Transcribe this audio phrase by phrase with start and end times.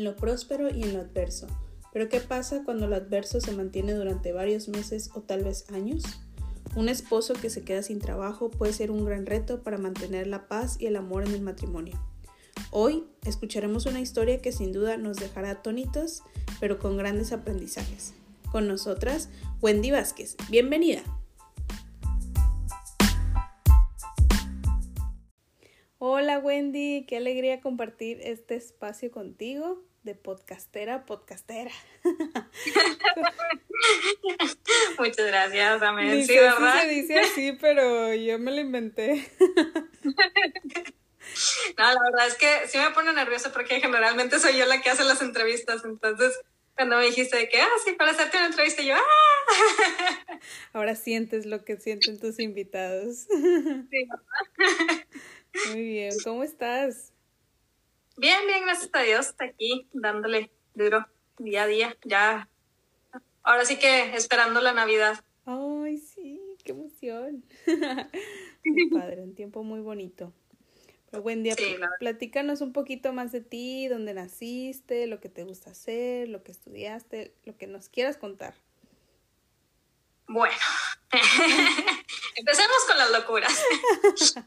[0.00, 1.46] en lo próspero y en lo adverso.
[1.92, 6.02] Pero ¿qué pasa cuando lo adverso se mantiene durante varios meses o tal vez años?
[6.74, 10.48] Un esposo que se queda sin trabajo puede ser un gran reto para mantener la
[10.48, 12.00] paz y el amor en el matrimonio.
[12.70, 16.22] Hoy escucharemos una historia que sin duda nos dejará atónitos,
[16.60, 18.14] pero con grandes aprendizajes.
[18.50, 19.28] Con nosotras,
[19.60, 20.36] Wendy Vázquez.
[20.48, 21.02] Bienvenida.
[25.98, 31.70] Hola Wendy, qué alegría compartir este espacio contigo de podcastera, podcastera.
[34.98, 36.26] Muchas gracias, Amén.
[36.26, 36.82] Sí, ¿verdad?
[36.82, 39.30] se dice así, pero yo me lo inventé.
[41.78, 44.90] No, la verdad es que sí me pone nerviosa porque generalmente soy yo la que
[44.90, 46.36] hace las entrevistas, entonces
[46.74, 50.38] cuando me dijiste que, ah, sí, para hacerte una entrevista, yo, ah.
[50.72, 53.28] Ahora sientes lo que sienten tus invitados.
[53.28, 54.08] Sí,
[55.68, 57.12] Muy bien, ¿cómo estás?
[58.20, 61.06] Bien, bien, gracias a Dios, está aquí dándole duro
[61.38, 62.50] día a día, ya.
[63.42, 65.24] Ahora sí que esperando la Navidad.
[65.46, 67.42] Ay, sí, qué emoción.
[68.62, 70.34] Qué padre, un tiempo muy bonito.
[71.10, 71.56] Pero buen día,
[71.98, 76.52] platícanos un poquito más de ti, dónde naciste, lo que te gusta hacer, lo que
[76.52, 78.52] estudiaste, lo que nos quieras contar.
[80.28, 80.54] Bueno,
[82.36, 83.64] empecemos con las locuras.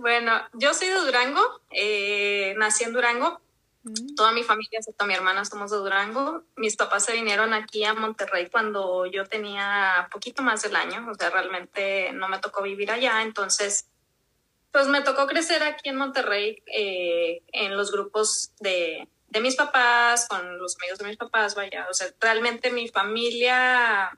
[0.00, 3.40] bueno, yo soy de Durango, eh, nací en Durango,
[3.82, 4.14] mm.
[4.14, 6.44] toda mi familia, excepto mi hermana, somos de Durango.
[6.56, 11.14] Mis papás se vinieron aquí a Monterrey cuando yo tenía poquito más del año, o
[11.14, 13.88] sea, realmente no me tocó vivir allá, entonces
[14.70, 20.28] pues me tocó crecer aquí en Monterrey eh, en los grupos de, de, mis papás,
[20.28, 24.16] con los amigos de mis papás, vaya, o sea, realmente mi familia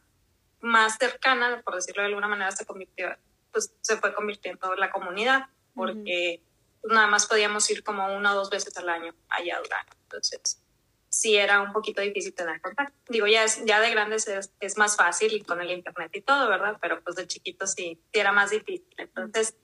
[0.60, 3.16] más cercana, por decirlo de alguna manera, se convirtió,
[3.52, 5.46] pues se fue convirtiendo en la comunidad,
[5.80, 6.42] porque
[6.84, 9.92] nada más podíamos ir como una o dos veces al año allá a Durango.
[10.02, 10.62] Entonces,
[11.08, 12.94] sí era un poquito difícil tener contacto.
[13.08, 16.48] Digo, ya, es, ya de grandes es, es más fácil con el internet y todo,
[16.48, 16.78] ¿verdad?
[16.80, 18.94] Pero pues de chiquitos sí, sí era más difícil.
[18.96, 19.56] Entonces,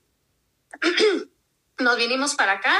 [1.79, 2.75] nos vinimos para acá.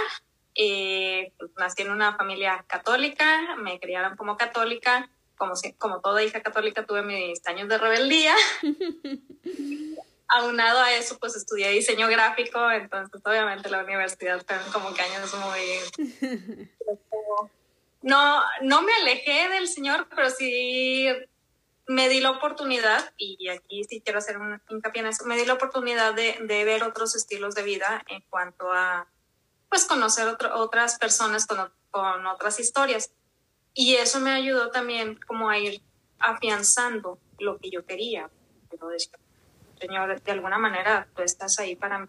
[0.56, 6.42] Eh, pues, nací en una familia católica, me criaron como católica, como, como toda hija
[6.42, 8.36] católica tuve mis años de rebeldía.
[10.30, 15.34] Aunado a eso, pues estudié diseño gráfico, entonces obviamente la universidad fueron como que años
[15.36, 16.70] muy...
[18.02, 21.10] No, no me alejé del Señor, pero sí
[21.88, 25.46] me di la oportunidad, y aquí sí quiero hacer un hincapié en eso, me di
[25.46, 29.08] la oportunidad de, de ver otros estilos de vida en cuanto a,
[29.70, 33.12] pues, conocer otras personas con, con, otras historias.
[33.74, 35.82] Y eso me ayudó también como a ir
[36.20, 38.30] afianzando lo que yo quería.
[39.80, 42.08] Señor, de alguna manera tú estás ahí para mí.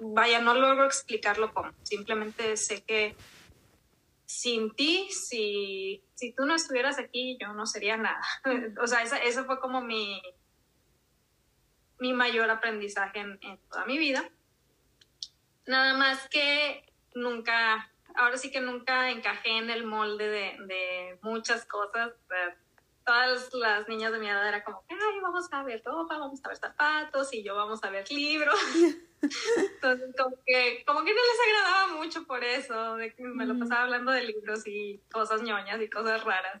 [0.00, 3.14] Vaya, no logro explicarlo cómo, simplemente sé que
[4.24, 8.22] sin ti, si, si tú no estuvieras aquí, yo no sería nada.
[8.82, 10.20] o sea, eso fue como mi,
[11.98, 13.38] mi mayor aprendizaje en,
[13.70, 14.28] toda mi vida.
[15.66, 16.84] Nada más que
[17.14, 22.12] nunca, ahora sí que nunca encajé en el molde de, de muchas cosas
[23.06, 26.48] todas las niñas de mi edad era como, ay, vamos a ver ropa, vamos a
[26.48, 28.58] ver zapatos y yo vamos a ver libros.
[29.22, 33.58] Entonces, como que, como que no les agradaba mucho por eso, de que me lo
[33.58, 36.60] pasaba hablando de libros y cosas ñoñas y cosas raras.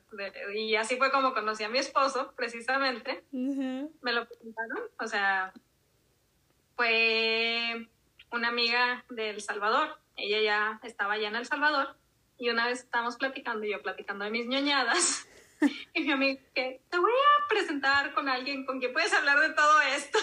[0.54, 3.24] y así fue como conocí a mi esposo, precisamente.
[3.32, 5.52] Me lo presentaron, o sea,
[6.76, 7.88] fue
[8.30, 9.98] una amiga de El Salvador.
[10.16, 11.96] Ella ya estaba allá en El Salvador
[12.38, 15.26] y una vez estábamos platicando, y yo platicando de mis ñoñadas.
[15.94, 19.50] Y mi amigo, que te voy a presentar con alguien con quien puedes hablar de
[19.54, 20.18] todo esto.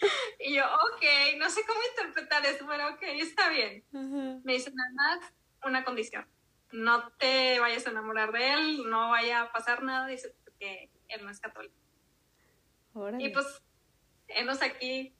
[0.38, 1.02] Y yo, ok,
[1.38, 3.82] no sé cómo interpretar eso, pero ok, está bien.
[4.44, 5.32] Me dice nada más
[5.64, 6.24] una condición.
[6.70, 11.24] No te vayas a enamorar de él, no vaya a pasar nada, dice, porque él
[11.24, 11.74] no es católico.
[13.18, 13.60] Y pues,
[14.28, 15.12] enos aquí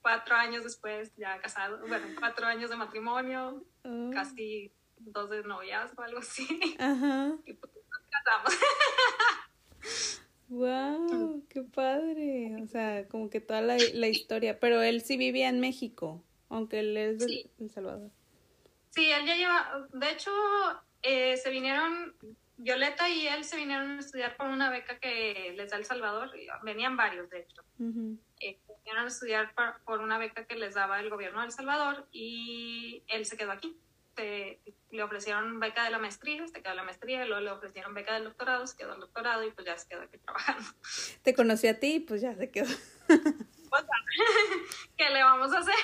[0.00, 4.10] cuatro años después, ya casado, bueno, cuatro años de matrimonio, oh.
[4.12, 6.76] casi dos de noviazgo, algo así.
[6.78, 7.32] Ajá.
[7.46, 7.72] Y pues,
[10.48, 11.44] ¡Wow!
[11.48, 12.56] ¡Qué padre!
[12.62, 14.60] O sea, como que toda la, la, historia.
[14.60, 18.10] Pero él sí vivía en México, aunque él es de El Salvador.
[18.90, 19.88] Sí, él ya lleva.
[19.92, 20.30] De hecho,
[21.02, 22.14] eh, se vinieron.
[22.58, 26.30] Violeta y él se vinieron a estudiar por una beca que les da El Salvador.
[26.62, 27.62] Venían varios, de hecho.
[28.38, 29.52] Eh, vinieron a estudiar
[29.84, 33.50] por una beca que les daba el gobierno de El Salvador y él se quedó
[33.50, 33.76] aquí
[34.16, 38.24] le ofrecieron beca de la maestría, se quedó la maestría, luego le ofrecieron beca del
[38.24, 40.64] doctorado, se quedó el doctorado y pues ya se quedó aquí trabajando.
[41.22, 42.70] Te conocí a ti y pues ya se quedó.
[43.06, 43.84] Pues,
[44.96, 45.74] ¿Qué le vamos a hacer?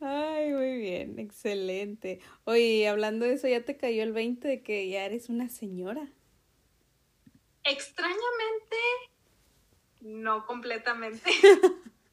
[0.00, 2.20] Ay, Muy bien, excelente.
[2.44, 6.06] Oye, hablando de eso, ¿ya te cayó el 20 de que ya eres una señora?
[7.64, 8.76] Extrañamente,
[10.02, 11.30] no completamente.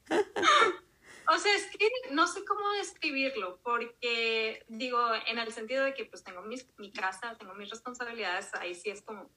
[1.28, 6.04] o sea, es que no sé cómo describirlo, porque digo, en el sentido de que
[6.04, 9.30] pues tengo mi casa, tengo mis responsabilidades, ahí sí es como,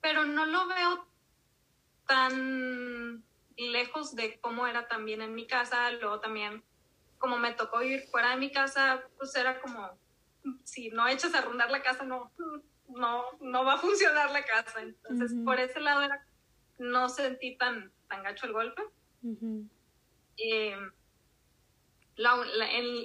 [0.00, 1.06] pero no lo veo
[2.06, 3.24] tan
[3.56, 6.64] lejos de cómo era también en mi casa, luego también
[7.18, 9.98] como me tocó vivir fuera de mi casa, pues era como,
[10.64, 12.32] si no echas a rondar la casa, no,
[12.88, 14.80] no, no va a funcionar la casa.
[14.80, 16.24] Entonces, por ese lado era,
[16.78, 18.82] no sentí tan, tan gacho el golpe.
[20.36, 20.76] Eh,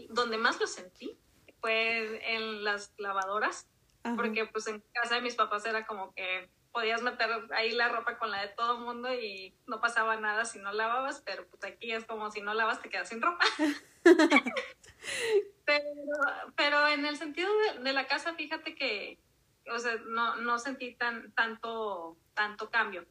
[0.10, 1.18] donde más lo sentí
[1.62, 3.70] fue en las lavadoras,
[4.18, 8.18] porque pues en casa de mis papás era como que podías meter ahí la ropa
[8.18, 11.64] con la de todo el mundo y no pasaba nada si no lavabas, pero pues
[11.64, 13.46] aquí es como si no lavas te quedas sin ropa.
[15.66, 15.86] pero,
[16.58, 17.50] pero en el sentido
[17.80, 19.20] de, la casa, fíjate que,
[19.72, 23.06] o sea, no, no sentí tan, tanto, tanto cambio.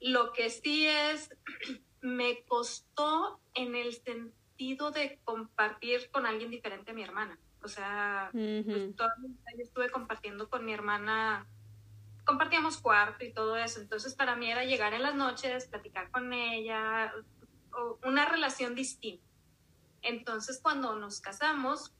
[0.00, 1.34] Lo que sí es,
[2.02, 7.38] me costó en el sentido de compartir con alguien diferente a mi hermana.
[7.62, 9.06] O sea, pues, yo
[9.58, 11.46] estuve compartiendo con mi hermana
[12.26, 13.80] compartíamos cuarto y todo eso.
[13.80, 17.12] Entonces para mí era llegar en las noches, platicar con ella,
[18.04, 19.24] una relación distinta.
[20.02, 21.94] Entonces cuando nos casamos,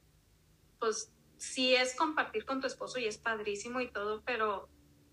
[0.78, 4.68] pues sí es compartir con tu esposo y es padrísimo y todo, pero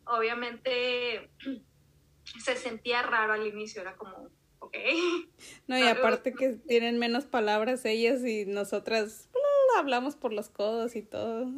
[0.06, 1.32] obviamente
[2.44, 4.30] se sentía raro al inicio, era como,
[4.66, 4.78] ok.
[5.68, 10.96] No, y aparte que tienen menos palabras ellas y nosotras uh, hablamos por los codos
[10.96, 11.50] y todo.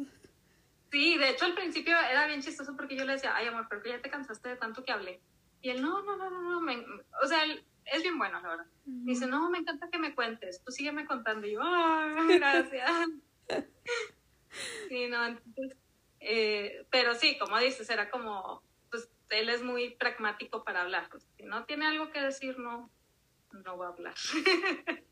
[0.92, 3.82] Sí, de hecho al principio era bien chistoso porque yo le decía, ay amor, pero
[3.82, 5.20] que ya te cansaste de tanto que hablé.
[5.60, 6.78] Y él, no, no, no, no, no, me,
[7.22, 7.42] o sea,
[7.86, 8.66] es bien bueno, la verdad.
[8.84, 11.46] Dice, no, me encanta que me cuentes, tú sígueme contando.
[11.46, 12.90] Y yo, ay, gracias.
[14.88, 15.76] sí, no, entonces,
[16.20, 21.08] eh, pero sí, como dices, era como, pues él es muy pragmático para hablar.
[21.10, 22.90] Pues, si no tiene algo que decir, no,
[23.64, 24.14] no va a hablar.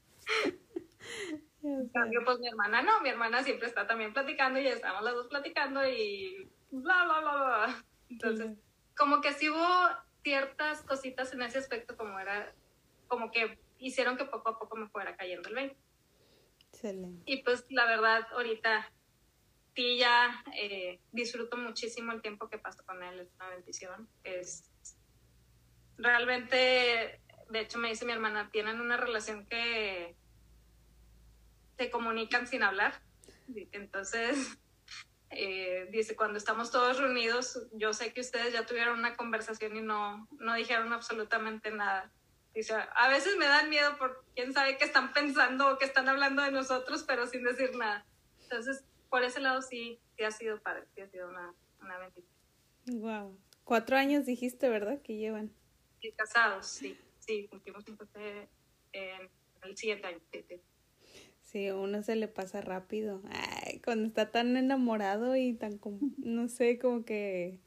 [1.62, 5.14] En cambio, pues mi hermana no, mi hermana siempre está también platicando y estamos las
[5.14, 7.85] dos platicando y bla, bla, bla, bla.
[8.11, 8.58] Entonces,
[8.94, 9.88] como que sí hubo
[10.23, 12.52] ciertas cositas en ese aspecto como era,
[13.08, 15.76] como que hicieron que poco a poco me fuera cayendo el 20.
[16.69, 17.23] Excelente.
[17.25, 18.93] Y pues la verdad, ahorita
[19.75, 24.08] sí ya eh, disfruto muchísimo el tiempo que paso con él, es una bendición.
[24.23, 24.70] Es
[25.97, 27.20] realmente,
[27.50, 30.17] de hecho me dice mi hermana, tienen una relación que
[31.76, 32.94] se comunican sin hablar.
[33.73, 34.58] Entonces,
[35.31, 39.82] eh, dice, cuando estamos todos reunidos, yo sé que ustedes ya tuvieron una conversación y
[39.82, 42.11] no, no dijeron absolutamente nada.
[42.55, 46.08] Dice, a veces me dan miedo por quién sabe qué están pensando o qué están
[46.08, 48.06] hablando de nosotros, pero sin decir nada.
[48.43, 52.35] Entonces, por ese lado sí, sí ha sido padre, sí ha sido una, una bendición.
[52.87, 53.38] Wow.
[53.64, 55.00] Cuatro años dijiste, ¿verdad?
[55.02, 55.52] Que llevan.
[56.00, 56.99] Sí, casados, sí.
[57.26, 57.85] Sí, cumplimos
[59.62, 60.19] el siguiente año.
[60.31, 60.61] Sí, sí.
[61.41, 63.23] Sí, uno se le pasa rápido.
[63.31, 65.81] Ay, cuando está tan enamorado y tan,
[66.19, 67.61] no sé, como que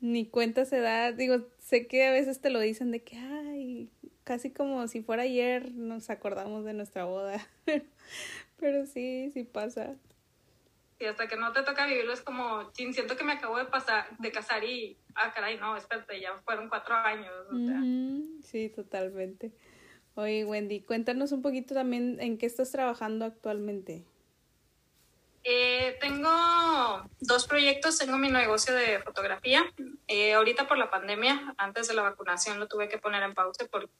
[0.00, 1.12] ni cuenta se da.
[1.12, 3.90] Digo, sé que a veces te lo dicen de que, ay,
[4.24, 7.46] casi como si fuera ayer nos acordamos de nuestra boda.
[8.58, 9.96] Pero sí, sí pasa.
[10.98, 14.08] Y hasta que no te toca vivirlo es como, siento que me acabo de pasar,
[14.18, 17.34] de casar y, ah, caray, no, espérate, ya fueron cuatro años.
[18.42, 19.52] Sí, totalmente.
[20.14, 24.06] Oye, Wendy, cuéntanos un poquito también en qué estás trabajando actualmente.
[25.44, 29.62] Eh, tengo dos proyectos, tengo mi negocio de fotografía.
[30.08, 33.66] Eh, ahorita por la pandemia, antes de la vacunación lo tuve que poner en pausa
[33.66, 33.90] por,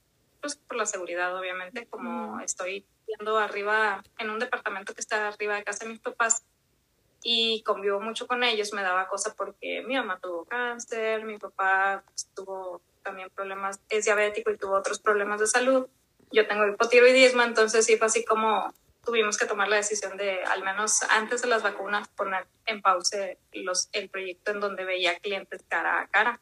[0.40, 5.54] pues, por la seguridad, obviamente, como estoy viendo arriba, en un departamento que está arriba
[5.54, 6.44] de casa de mis papás
[7.22, 12.02] y convivo mucho con ellos, me daba cosa porque mi mamá tuvo cáncer, mi papá
[12.06, 15.88] pues, tuvo también problemas, es diabético y tuvo otros problemas de salud
[16.30, 18.72] yo tengo hipotiroidismo, entonces sí fue así como
[19.04, 23.18] tuvimos que tomar la decisión de, al menos antes de las vacunas, poner en pausa
[23.52, 26.40] los, el proyecto en donde veía clientes cara a cara.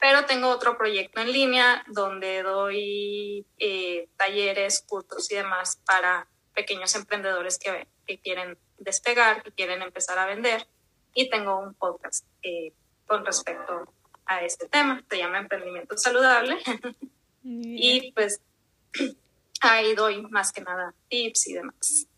[0.00, 6.94] Pero tengo otro proyecto en línea donde doy eh, talleres, cursos y demás para pequeños
[6.96, 10.66] emprendedores que, que, quieren despegar, que quieren empezar a vender.
[11.14, 12.72] Y tengo un podcast eh,
[13.06, 13.92] con respecto
[14.24, 16.56] a este tema, se llama Emprendimiento Saludable.
[17.44, 18.40] y pues
[19.60, 22.08] ahí doy más que nada tips y demás.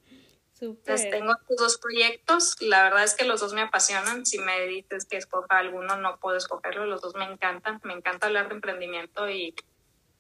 [0.61, 4.67] Entonces tengo estos dos proyectos, la verdad es que los dos me apasionan, si me
[4.67, 8.57] dices que escoja alguno no puedo escogerlo, los dos me encantan, me encanta hablar de
[8.57, 9.55] emprendimiento y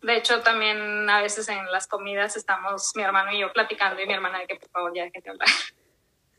[0.03, 4.07] De hecho, también a veces en las comidas estamos mi hermano y yo platicando y
[4.07, 5.49] mi hermana de que por favor ya de hablar.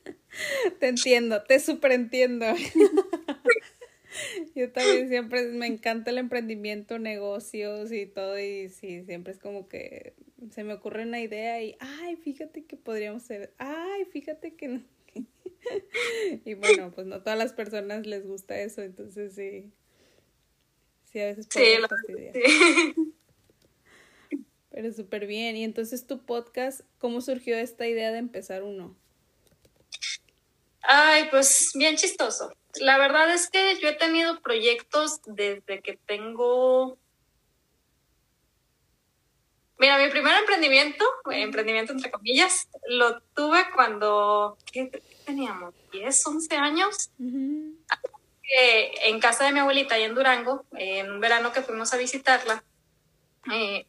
[0.79, 2.45] Te entiendo, te súper entiendo.
[4.55, 9.67] Yo también siempre me encanta el emprendimiento, negocios y todo y sí, siempre es como
[9.67, 10.13] que
[10.51, 14.83] se me ocurre una idea y, ay, fíjate que podríamos ser, ay, fíjate que no.
[16.45, 19.71] y bueno, pues no todas las personas les gusta eso, entonces sí,
[21.05, 22.33] sí, a veces puedo fastidiar.
[24.81, 25.57] Pero súper bien.
[25.57, 28.95] Y entonces tu podcast, ¿cómo surgió esta idea de empezar uno?
[30.83, 32.53] Ay, pues bien chistoso.
[32.79, 36.98] La verdad es que yo he tenido proyectos desde que tengo...
[39.77, 45.74] Mira, mi primer emprendimiento, emprendimiento entre comillas, lo tuve cuando ¿qué teníamos?
[45.91, 47.12] ¿10, 11 años?
[49.03, 52.63] en casa de mi abuelita, ahí en Durango, en un verano que fuimos a visitarla,
[53.53, 53.86] eh,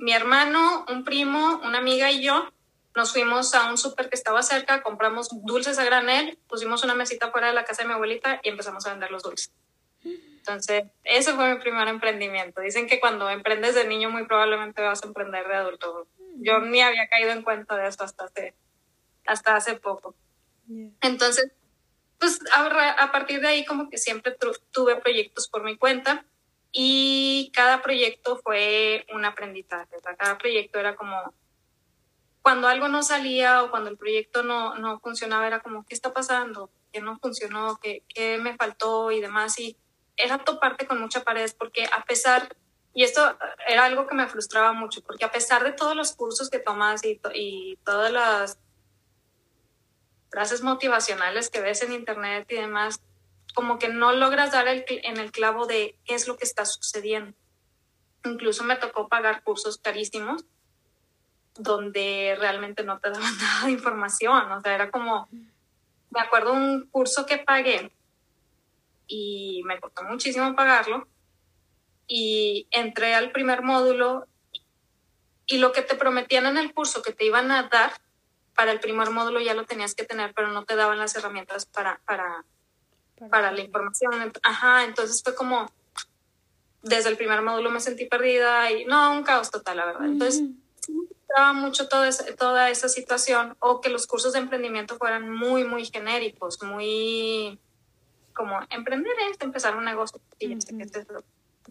[0.00, 2.50] mi hermano, un primo, una amiga y yo
[2.96, 7.30] nos fuimos a un súper que estaba cerca, compramos dulces a granel, pusimos una mesita
[7.30, 9.52] fuera de la casa de mi abuelita y empezamos a vender los dulces.
[10.02, 12.62] Entonces, ese fue mi primer emprendimiento.
[12.62, 16.08] Dicen que cuando emprendes de niño muy probablemente vas a emprender de adulto.
[16.36, 18.54] Yo ni había caído en cuenta de eso hasta hace,
[19.26, 20.14] hasta hace poco.
[21.02, 21.52] Entonces,
[22.18, 24.36] pues a, partir de ahí como que siempre
[24.70, 26.24] tuve proyectos por mi cuenta
[26.72, 29.96] y cada proyecto fue un aprendizaje.
[30.18, 31.34] Cada proyecto era como
[32.42, 36.12] cuando algo no salía o cuando el proyecto no, no funcionaba, era como, ¿qué está
[36.12, 36.70] pasando?
[36.92, 37.78] ¿Qué no funcionó?
[37.82, 39.10] ¿Qué, ¿Qué me faltó?
[39.10, 39.58] Y demás.
[39.58, 39.76] Y
[40.16, 42.56] era toparte con mucha pared porque a pesar,
[42.94, 43.36] y esto
[43.66, 47.04] era algo que me frustraba mucho, porque a pesar de todos los cursos que tomas
[47.04, 48.58] y, y todas las
[50.30, 53.00] frases motivacionales que ves en internet y demás,
[53.52, 56.64] como que no logras dar el, en el clavo de qué es lo que está
[56.64, 57.36] sucediendo.
[58.24, 60.44] Incluso me tocó pagar cursos carísimos
[61.54, 64.52] donde realmente no te daban nada de información.
[64.52, 65.28] O sea, era como,
[66.10, 67.92] me acuerdo un curso que pagué
[69.06, 71.08] y me costó muchísimo pagarlo
[72.06, 74.26] y entré al primer módulo
[75.46, 77.92] y lo que te prometían en el curso que te iban a dar
[78.54, 81.66] para el primer módulo ya lo tenías que tener, pero no te daban las herramientas
[81.66, 82.44] para, para,
[83.28, 84.32] para la información.
[84.42, 85.70] Ajá, entonces fue como,
[86.82, 90.06] desde el primer módulo me sentí perdida y no, un caos total, la verdad.
[90.06, 90.42] Entonces,
[91.54, 95.84] mucho toda esa, toda esa situación o que los cursos de emprendimiento fueran muy, muy
[95.84, 97.58] genéricos, muy
[98.34, 100.20] como emprender es empezar un negocio.
[100.38, 100.66] Y es,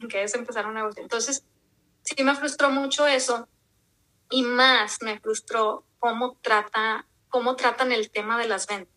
[0.07, 1.01] que es empezar un negocio.
[1.01, 1.43] Entonces,
[2.03, 3.47] sí me frustró mucho eso
[4.29, 8.93] y más me frustró cómo, trata, cómo tratan el tema de las ventas.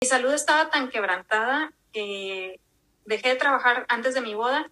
[0.00, 2.60] Mi salud estaba tan quebrantada que
[3.04, 4.70] dejé de trabajar antes de mi boda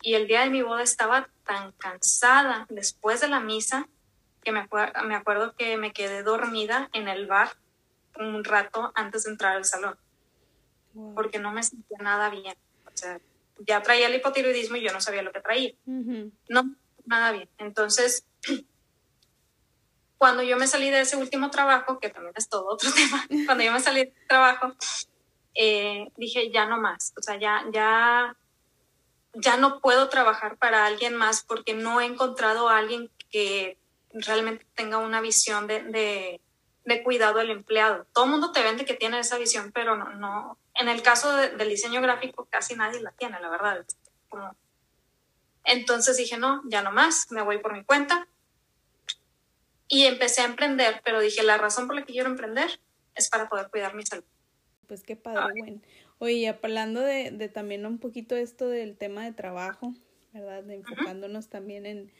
[0.00, 3.86] y el día de mi boda estaba tan cansada después de la misa
[4.42, 4.66] que me,
[5.04, 7.50] me acuerdo que me quedé dormida en el bar
[8.18, 9.98] un rato antes de entrar al salón,
[11.14, 12.56] porque no me sentía nada bien.
[12.86, 13.20] O sea,
[13.58, 15.74] ya traía el hipotiroidismo y yo no sabía lo que traía.
[15.84, 17.50] No, nada bien.
[17.58, 18.24] Entonces,
[20.18, 23.64] cuando yo me salí de ese último trabajo, que también es todo otro tema, cuando
[23.64, 24.72] yo me salí de trabajo,
[25.54, 27.12] eh, dije, ya no más.
[27.16, 28.36] O sea, ya, ya,
[29.34, 33.78] ya no puedo trabajar para alguien más porque no he encontrado a alguien que
[34.12, 36.40] realmente tenga una visión de,
[36.84, 38.06] de, cuidado del empleado.
[38.12, 41.34] Todo el mundo te vende que tiene esa visión, pero no, no en el caso
[41.36, 43.84] del diseño gráfico casi nadie la tiene, la verdad.
[45.64, 48.28] Entonces dije, no, ya no más, me voy por mi cuenta.
[49.88, 52.80] Y empecé a emprender, pero dije, la razón por la que quiero emprender
[53.14, 54.24] es para poder cuidar mi salud.
[54.86, 55.80] Pues qué padre, bueno.
[56.18, 59.94] Oye, hablando de, de, también un poquito esto del tema de trabajo,
[60.32, 60.62] ¿verdad?
[60.62, 62.12] De enfocándonos también en,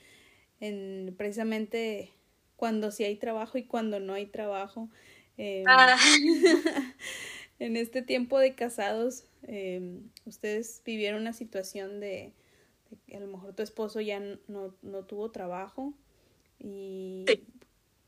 [0.60, 2.12] en precisamente
[2.56, 4.90] cuando sí hay trabajo y cuando no hay trabajo.
[5.36, 5.96] Em, ah.
[7.58, 12.32] en este tiempo de casados, em, ustedes vivieron una situación de,
[13.06, 15.94] que a lo mejor tu esposo ya no, no tuvo trabajo
[16.58, 17.24] y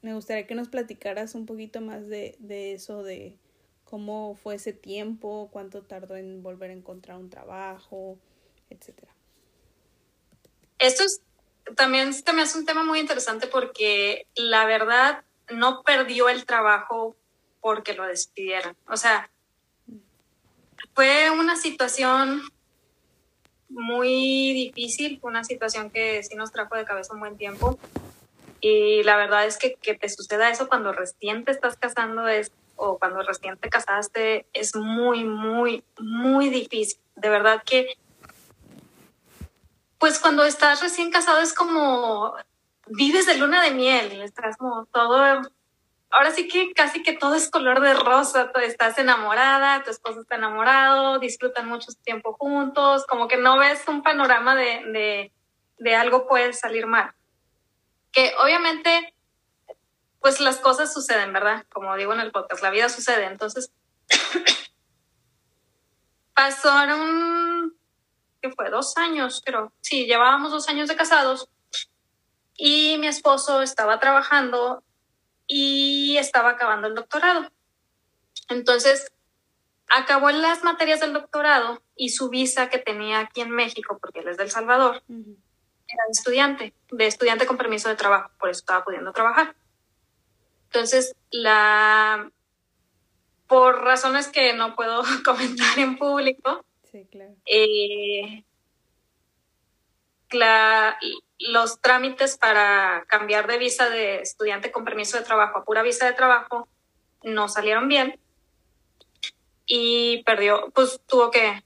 [0.02, 3.36] me gustaría que nos platicaras un poquito más de, de eso, de
[3.84, 8.18] cómo fue ese tiempo, cuánto tardó en volver a encontrar un trabajo,
[8.70, 9.12] etcétera.
[10.78, 11.22] Esto es
[11.74, 17.16] también se me hace un tema muy interesante porque la verdad no perdió el trabajo
[17.60, 18.76] porque lo despidieron.
[18.86, 19.30] O sea,
[20.94, 22.42] fue una situación
[23.68, 27.78] muy difícil, una situación que sí nos trajo de cabeza un buen tiempo.
[28.60, 32.52] Y la verdad es que que te suceda eso cuando recién te estás casando es,
[32.76, 37.00] o cuando recién te casaste es muy, muy, muy difícil.
[37.16, 37.96] De verdad que
[39.98, 42.34] pues cuando estás recién casado es como
[42.86, 45.42] vives de luna de miel, estás como todo
[46.10, 50.36] ahora sí que casi que todo es color de rosa, estás enamorada, tu esposo está
[50.36, 55.32] enamorado, disfrutan mucho tiempo juntos, como que no ves un panorama de, de,
[55.78, 57.12] de algo puede salir mal.
[58.42, 59.14] Obviamente,
[60.20, 61.64] pues las cosas suceden, ¿verdad?
[61.70, 63.26] Como digo en el podcast, la vida sucede.
[63.26, 63.72] Entonces,
[66.34, 67.76] pasaron,
[68.40, 68.70] ¿qué fue?
[68.70, 69.72] Dos años, creo.
[69.80, 71.48] Sí, llevábamos dos años de casados
[72.56, 74.82] y mi esposo estaba trabajando
[75.46, 77.50] y estaba acabando el doctorado.
[78.48, 79.12] Entonces,
[79.88, 84.28] acabó las materias del doctorado y su visa que tenía aquí en México, porque él
[84.28, 85.02] es del Salvador,
[85.88, 89.54] era de estudiante, de estudiante con permiso de trabajo, por eso estaba pudiendo trabajar.
[90.66, 92.30] Entonces, la
[93.46, 96.64] por razones que no puedo comentar en público,
[97.46, 98.44] eh,
[100.30, 100.98] la,
[101.38, 106.06] los trámites para cambiar de visa de estudiante con permiso de trabajo a pura visa
[106.06, 106.68] de trabajo
[107.22, 108.18] no salieron bien
[109.66, 111.62] y perdió, pues tuvo que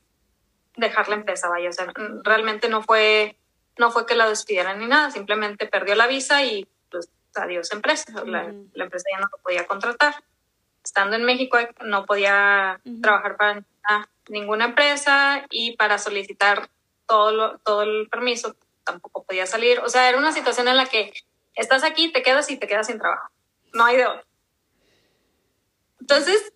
[0.76, 1.92] dejar la empresa, vaya, o sea,
[2.24, 3.36] realmente no fue,
[3.78, 8.24] no fue que la despidieran ni nada, simplemente perdió la visa y pues adiós empresa,
[8.24, 10.22] la, empresa ya no lo podía contratar.
[10.84, 16.68] Estando en México no podía trabajar para ninguna empresa y para solicitar
[17.06, 19.80] todo, todo el permiso tampoco podía salir.
[19.80, 21.12] O sea, era una situación en la que
[21.54, 23.28] estás aquí, te quedas y te quedas sin trabajo.
[23.72, 24.26] No hay de otro.
[26.00, 26.52] Entonces,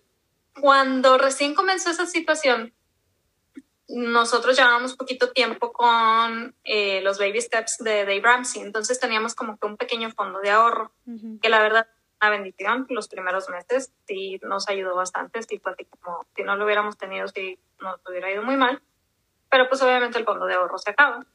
[0.59, 2.73] cuando recién comenzó esa situación,
[3.89, 9.57] nosotros llevábamos poquito tiempo con eh, los baby steps de Dave Ramsey, entonces teníamos como
[9.57, 10.91] que un pequeño fondo de ahorro,
[11.41, 11.87] que la verdad
[12.19, 16.65] una bendición los primeros meses, sí nos ayudó bastante, sí fue como si no lo
[16.65, 18.81] hubiéramos tenido, sí nos hubiera ido muy mal,
[19.49, 21.25] pero pues obviamente el fondo de ahorro se acaba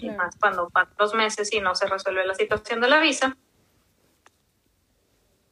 [0.00, 3.36] y más cuando pasan dos meses y no se resuelve la situación de la visa.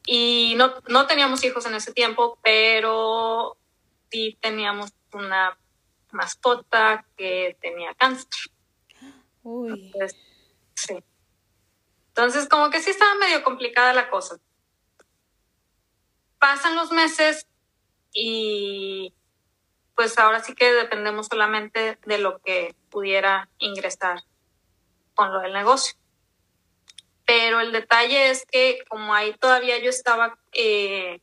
[0.05, 3.57] Y no, no teníamos hijos en ese tiempo, pero
[4.11, 5.57] sí teníamos una
[6.13, 8.51] mascota que tenía cáncer.
[9.43, 9.91] Uy.
[9.93, 10.19] Entonces,
[10.75, 11.03] sí.
[12.09, 14.37] Entonces, como que sí estaba medio complicada la cosa.
[16.39, 17.47] Pasan los meses
[18.13, 19.13] y
[19.95, 24.23] pues ahora sí que dependemos solamente de lo que pudiera ingresar
[25.15, 25.95] con lo del negocio.
[27.25, 31.21] Pero el detalle es que como ahí todavía yo estaba eh,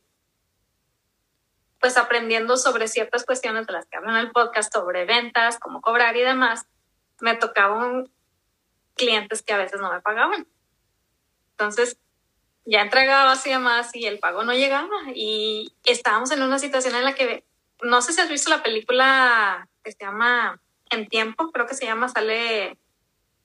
[1.81, 5.81] pues aprendiendo sobre ciertas cuestiones de las que hablo en el podcast, sobre ventas, cómo
[5.81, 6.67] cobrar y demás,
[7.19, 8.09] me tocaban
[8.95, 10.47] clientes que a veces no me pagaban.
[11.51, 11.97] Entonces,
[12.65, 17.03] ya entregaba así demás y el pago no llegaba y estábamos en una situación en
[17.03, 17.43] la que
[17.81, 21.85] no sé si has visto la película que se llama En Tiempo, creo que se
[21.85, 22.77] llama, sale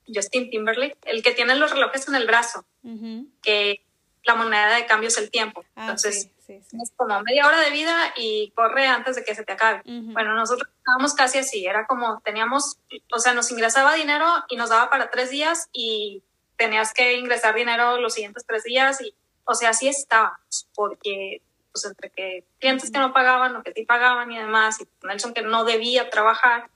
[0.07, 2.66] Justin Timberlake, el que tiene los relojes en el brazo,
[3.42, 3.86] que
[4.27, 5.65] la moneda de cambio es el tiempo.
[5.77, 9.53] Ah, Entonces, es como media hora de vida y corre antes de que se te
[9.53, 9.83] acabe.
[9.85, 12.79] Bueno, nosotros estábamos casi así, era como teníamos,
[13.12, 16.23] o sea, nos ingresaba dinero y nos daba para tres días y
[16.57, 21.85] tenías que ingresar dinero los siguientes tres días y, o sea, así estábamos, porque pues
[21.85, 25.43] entre que clientes que no pagaban o que sí pagaban y demás, y Nelson que
[25.43, 26.71] no debía trabajar,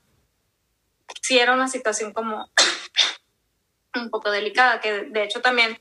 [1.21, 2.49] sí era una situación como
[3.95, 5.79] un poco delicada, que de hecho también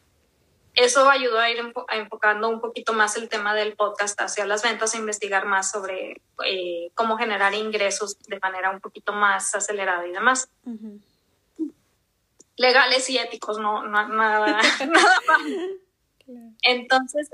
[0.74, 1.58] eso ayudó a ir
[1.90, 6.20] enfocando un poquito más el tema del podcast hacia las ventas, a investigar más sobre
[6.44, 10.48] eh, cómo generar ingresos de manera un poquito más acelerada y demás.
[12.56, 15.42] Legales y éticos, no, no nada, nada más.
[16.62, 17.30] Entonces,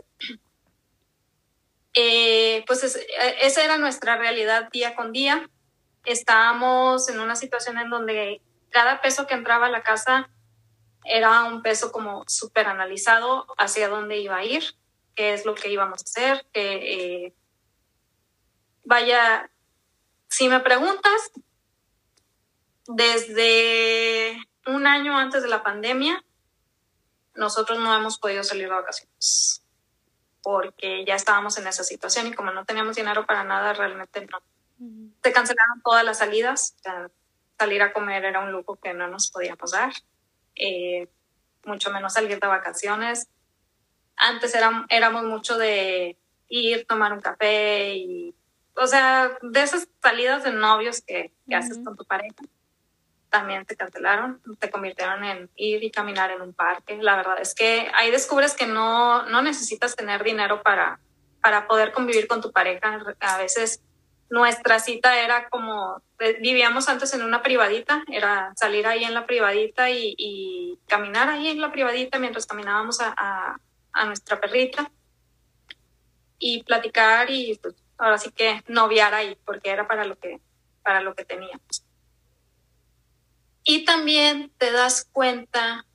[1.92, 2.98] eh, pues
[3.40, 5.48] esa era nuestra realidad día con día.
[6.04, 10.30] Estábamos en una situación en donde cada peso que entraba a la casa
[11.08, 14.64] era un peso como súper analizado hacia dónde iba a ir,
[15.14, 17.34] qué es lo que íbamos a hacer, que eh,
[18.84, 19.50] vaya,
[20.28, 21.30] si me preguntas,
[22.86, 26.24] desde un año antes de la pandemia,
[27.34, 29.62] nosotros no hemos podido salir de vacaciones
[30.46, 34.38] porque ya estábamos en esa situación y como no teníamos dinero para nada, realmente no.
[35.20, 36.76] Se cancelaron todas las salidas.
[37.58, 39.92] salir a comer era un lujo que no nos podíamos dar,
[40.56, 41.08] eh,
[41.64, 43.28] mucho menos salir de vacaciones.
[44.16, 46.16] Antes éramos, éramos mucho de
[46.48, 48.34] ir, tomar un café y,
[48.74, 52.42] o sea, de esas salidas de novios que, que haces con tu pareja
[53.36, 56.96] también te cancelaron, te convirtieron en ir y caminar en un parque.
[57.02, 61.00] La verdad es que ahí descubres que no, no necesitas tener dinero para,
[61.42, 62.98] para poder convivir con tu pareja.
[63.20, 63.82] A veces
[64.30, 69.26] nuestra cita era como, eh, vivíamos antes en una privadita, era salir ahí en la
[69.26, 73.58] privadita y, caminar ahí en la privadita mientras caminábamos a,
[74.06, 74.90] nuestra perrita
[76.38, 80.40] y platicar y pues, ahora sí que noviar ahí, porque era para lo que,
[80.82, 81.82] para lo que teníamos.
[83.64, 85.86] Y también te das cuenta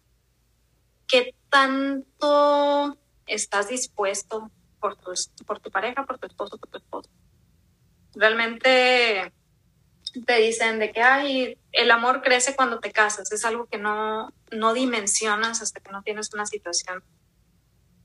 [1.08, 5.14] que tanto estás dispuesto por tu,
[5.46, 7.10] por tu pareja, por tu esposo, por tu esposo
[8.16, 9.32] realmente
[10.26, 14.34] te dicen de que ay, el amor crece cuando te casas, es algo que no,
[14.52, 17.04] no dimensionas hasta que no tienes una situación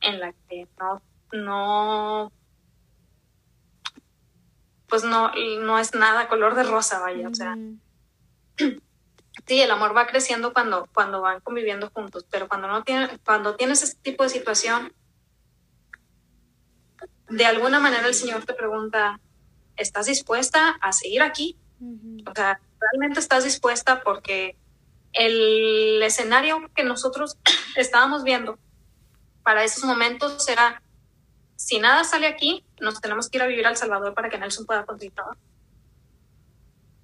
[0.00, 2.32] en la que no, no
[4.88, 7.56] pues no, no es nada color de rosa, vaya, o sea.
[9.46, 13.54] Sí, el amor va creciendo cuando, cuando van conviviendo juntos, pero cuando no tiene, cuando
[13.54, 14.92] tienes este tipo de situación,
[17.28, 19.20] de alguna manera el Señor te pregunta,
[19.76, 21.56] ¿estás dispuesta a seguir aquí?
[22.26, 24.02] O sea, ¿realmente estás dispuesta?
[24.02, 24.56] Porque
[25.12, 27.36] el escenario que nosotros
[27.76, 28.58] estábamos viendo
[29.42, 30.82] para esos momentos era,
[31.56, 34.38] si nada sale aquí, nos tenemos que ir a vivir a El Salvador para que
[34.38, 35.38] Nelson pueda conseguir trabajo.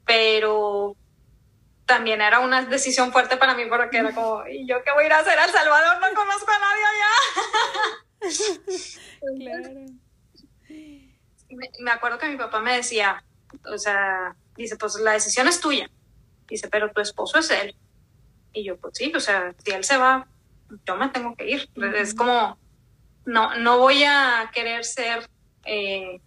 [0.05, 0.97] Pero
[1.87, 5.07] también era una decisión fuerte para mí porque era como, ¿y yo qué voy a
[5.07, 6.01] ir a hacer a El Salvador?
[6.01, 7.11] No conozco a nadie allá.
[9.39, 10.12] claro
[11.57, 13.25] me, acuerdo que mi papá me decía,
[13.73, 15.91] o sea, dice, pues la decisión es tuya.
[16.49, 17.75] Dice, pero tu esposo es él.
[18.53, 20.27] Y yo, pues sí, o sea, si él se va,
[20.87, 21.71] yo me tengo que ir.
[21.97, 22.59] Es como,
[23.25, 25.29] no, no voy a querer ser,
[25.65, 26.21] eh,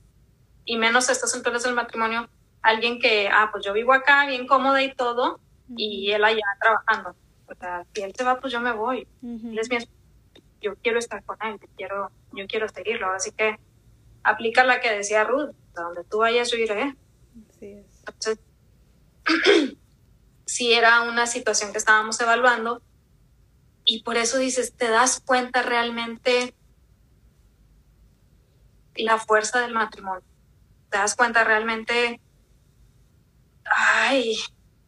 [0.66, 2.30] y menos a estas alturas del matrimonio,
[2.62, 5.40] alguien que, ah, pues yo vivo acá bien cómoda y todo,
[5.76, 7.16] y él allá trabajando.
[7.48, 9.08] O sea, si él se va, pues yo me voy.
[9.22, 9.78] Él es mi
[10.62, 13.12] yo quiero estar con él, yo quiero, yo quiero seguirlo.
[13.12, 13.60] Así que
[14.26, 16.96] aplica la que decía Ruth, donde tú vayas yo iré.
[17.62, 18.40] Entonces,
[20.46, 22.82] sí era una situación que estábamos evaluando
[23.86, 26.56] y por eso dices, te das cuenta realmente
[28.96, 30.24] la fuerza del matrimonio.
[30.90, 32.20] Te das cuenta realmente,
[33.66, 34.38] ay,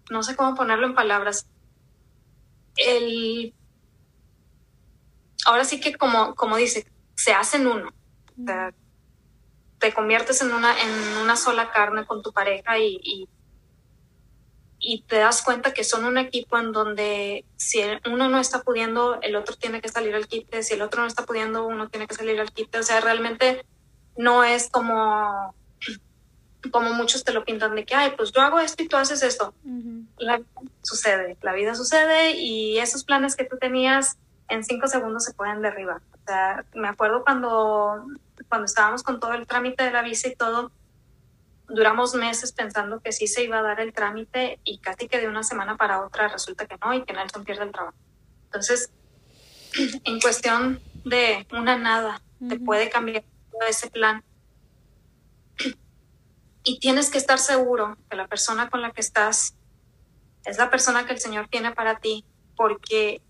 [0.10, 1.48] no sé cómo ponerlo en palabras.
[2.76, 3.54] El,
[5.46, 7.92] ahora sí que como, como dice, se hacen uno
[9.88, 13.00] te conviertes en una, en una sola carne con tu pareja y,
[14.80, 19.20] y, te das cuenta que son un equipo en donde si uno no está pudiendo,
[19.22, 22.06] el otro tiene que salir al quite, si el otro no está pudiendo, uno tiene
[22.06, 23.66] que salir al quite, o sea, realmente
[24.18, 25.56] no es como
[26.70, 29.24] como muchos te lo pintan de que, ay, pues yo hago esto y tú haces
[29.24, 29.54] esto.
[30.18, 30.50] La vida
[30.82, 34.18] sucede, la vida sucede y esos planes que tú tenías
[34.50, 36.02] en cinco segundos se pueden derribar.
[36.12, 38.06] O sea, me acuerdo cuando
[38.48, 40.72] cuando estábamos con todo el trámite de la visa y todo,
[41.68, 45.28] duramos meses pensando que sí se iba a dar el trámite y casi que de
[45.28, 47.98] una semana para otra resulta que no y que Nelson pierde el trabajo.
[48.46, 48.92] Entonces,
[50.04, 54.24] en cuestión de una nada, te puede cambiar todo ese plan.
[56.64, 59.56] Y tienes que estar seguro que la persona con la que estás
[60.44, 62.26] es la persona que el Señor tiene para ti,
[62.58, 63.22] porque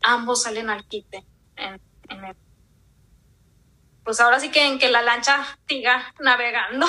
[0.00, 1.26] ambos salen al quite
[1.56, 1.78] en,
[2.08, 2.36] en el
[4.04, 6.86] pues ahora sí que en que la lancha siga navegando.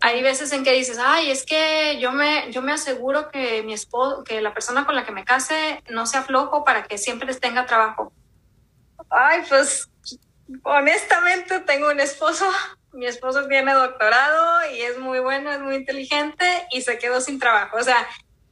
[0.00, 3.72] Hay veces en que dices, ay, es que yo me, yo me aseguro que mi
[3.72, 7.34] esposo, que la persona con la que me case no sea flojo para que siempre
[7.34, 8.12] tenga trabajo.
[9.10, 9.88] Ay, pues
[10.62, 12.48] honestamente tengo un esposo,
[12.92, 17.40] mi esposo tiene doctorado y es muy bueno, es muy inteligente y se quedó sin
[17.40, 17.76] trabajo.
[17.76, 18.06] O sea,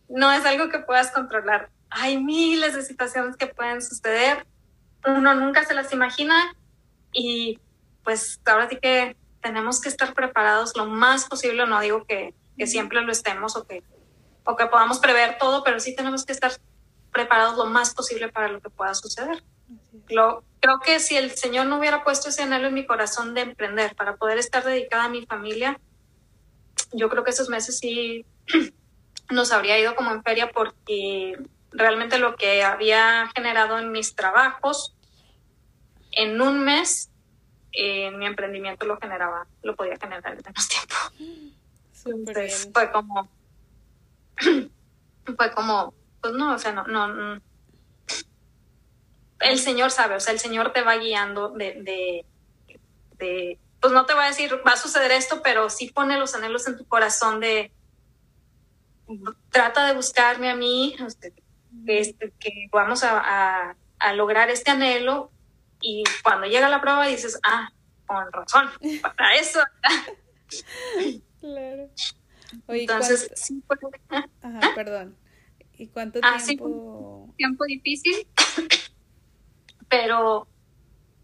[0.08, 1.68] no es algo que puedas controlar.
[1.90, 4.44] Hay miles de situaciones que pueden suceder.
[5.06, 6.56] Uno nunca se las imagina
[7.16, 7.58] y
[8.04, 12.66] pues ahora sí que tenemos que estar preparados lo más posible, no digo que, que
[12.66, 13.82] siempre lo estemos o que,
[14.44, 16.52] o que podamos prever todo, pero sí tenemos que estar
[17.12, 19.42] preparados lo más posible para lo que pueda suceder.
[20.08, 23.40] Lo, creo que si el Señor no hubiera puesto ese anhelo en mi corazón de
[23.40, 25.80] emprender para poder estar dedicada a mi familia,
[26.92, 28.26] yo creo que esos meses sí
[29.30, 31.38] nos habría ido como en feria porque
[31.70, 34.95] realmente lo que había generado en mis trabajos
[36.16, 37.10] en un mes
[37.72, 40.94] eh, mi emprendimiento lo generaba, lo podía generar en menos tiempo.
[42.06, 43.28] Entonces fue como,
[45.36, 47.40] fue como, pues no, o sea, no, no,
[49.40, 52.24] el Señor sabe, o sea, el Señor te va guiando de, de,
[53.18, 56.34] de, pues no te va a decir, va a suceder esto, pero sí pone los
[56.34, 57.70] anhelos en tu corazón de,
[59.50, 60.96] trata de buscarme a mí,
[61.86, 65.30] este, que vamos a, a lograr este anhelo,
[65.80, 67.68] y cuando llega la prueba dices, ah,
[68.06, 68.70] con razón,
[69.02, 69.60] para eso.
[71.40, 71.90] Claro.
[72.68, 73.76] Entonces, sí fue...
[74.08, 75.16] Ajá, perdón.
[75.78, 77.32] ¿Y cuánto ah, tiempo?
[77.36, 78.26] tiempo difícil,
[79.88, 80.48] pero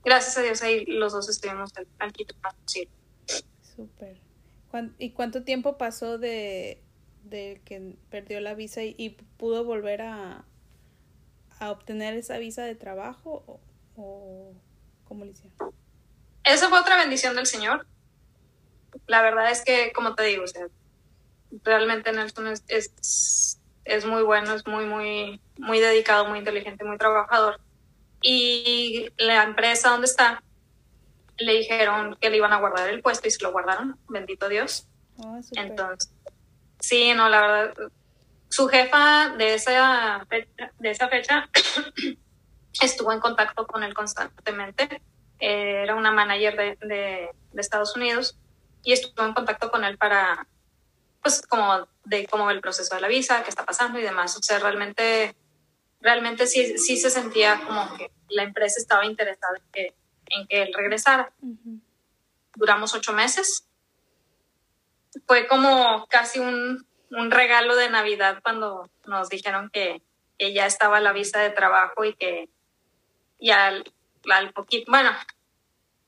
[0.05, 2.91] gracias a Dios ahí los dos estuvimos al quito posible.
[3.75, 4.21] Súper.
[4.99, 6.83] ¿Y cuánto tiempo pasó de,
[7.25, 10.45] de que perdió la visa y, pudo volver a,
[11.59, 13.61] a, obtener esa visa de trabajo
[14.03, 14.55] o,
[15.05, 15.73] cómo le hicieron?
[16.45, 17.87] Esa fue otra bendición del Señor.
[19.07, 20.67] La verdad es que, como te digo, o sea,
[21.65, 26.99] realmente Nelson es, es, es, muy bueno, es muy, muy, muy dedicado, muy inteligente, muy
[26.99, 27.61] trabajador.
[28.21, 30.43] Y la empresa donde está,
[31.39, 34.87] le dijeron que le iban a guardar el puesto y se lo guardaron, bendito Dios.
[35.19, 36.13] Oh, Entonces,
[36.79, 37.75] sí, no, la verdad,
[38.49, 41.49] su jefa de esa fecha, de esa fecha
[42.81, 45.03] estuvo en contacto con él constantemente.
[45.39, 48.39] era una manager de, de, de Estados Unidos
[48.85, 50.47] y estuvo en contacto con él para,
[51.23, 54.37] pues, como de cómo el proceso de la visa, qué está pasando y demás.
[54.37, 55.37] O sea, realmente,
[56.01, 59.95] realmente sí, sí se sentía como que la empresa estaba interesada en que,
[60.27, 61.33] en que él regresara.
[62.55, 63.69] Duramos ocho meses.
[65.27, 70.03] Fue como casi un, un, regalo de Navidad cuando nos dijeron que,
[70.39, 72.49] que ya estaba la visa de trabajo y que
[73.43, 73.93] ya al,
[74.31, 75.11] al poquito, bueno,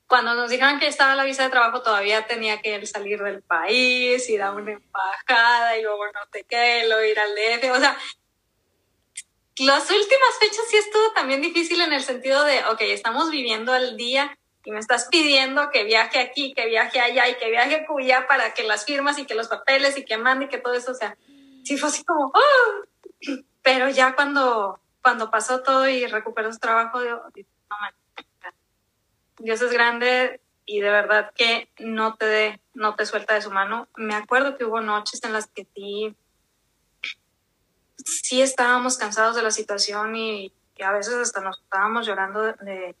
[0.07, 4.29] cuando nos dijeron que estaba la visa de trabajo todavía tenía que salir del país,
[4.29, 7.97] ir a una embajada y luego no sé qué, luego ir al DF, o sea,
[9.57, 13.95] las últimas fechas sí estuvo también difícil en el sentido de, ok, estamos viviendo al
[13.95, 17.85] día y me estás pidiendo que viaje aquí, que viaje allá y que viaje a
[17.85, 20.73] Cuya para que las firmas y que los papeles y que mande y que todo
[20.73, 21.15] eso, sea,
[21.63, 22.85] sí fue así como, ¡oh!
[23.61, 27.45] pero ya cuando, cuando pasó todo y recuperó su trabajo, manches
[29.37, 33.51] Dios es grande y de verdad que no te de, no te suelta de su
[33.51, 33.87] mano.
[33.95, 36.15] Me acuerdo que hubo noches en las que sí,
[38.03, 40.51] sí estábamos cansados de la situación y,
[40.83, 42.95] a veces hasta nos estábamos llorando de,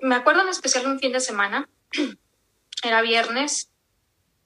[0.00, 1.66] Me acuerdo en especial un fin de semana,
[2.82, 3.70] era viernes,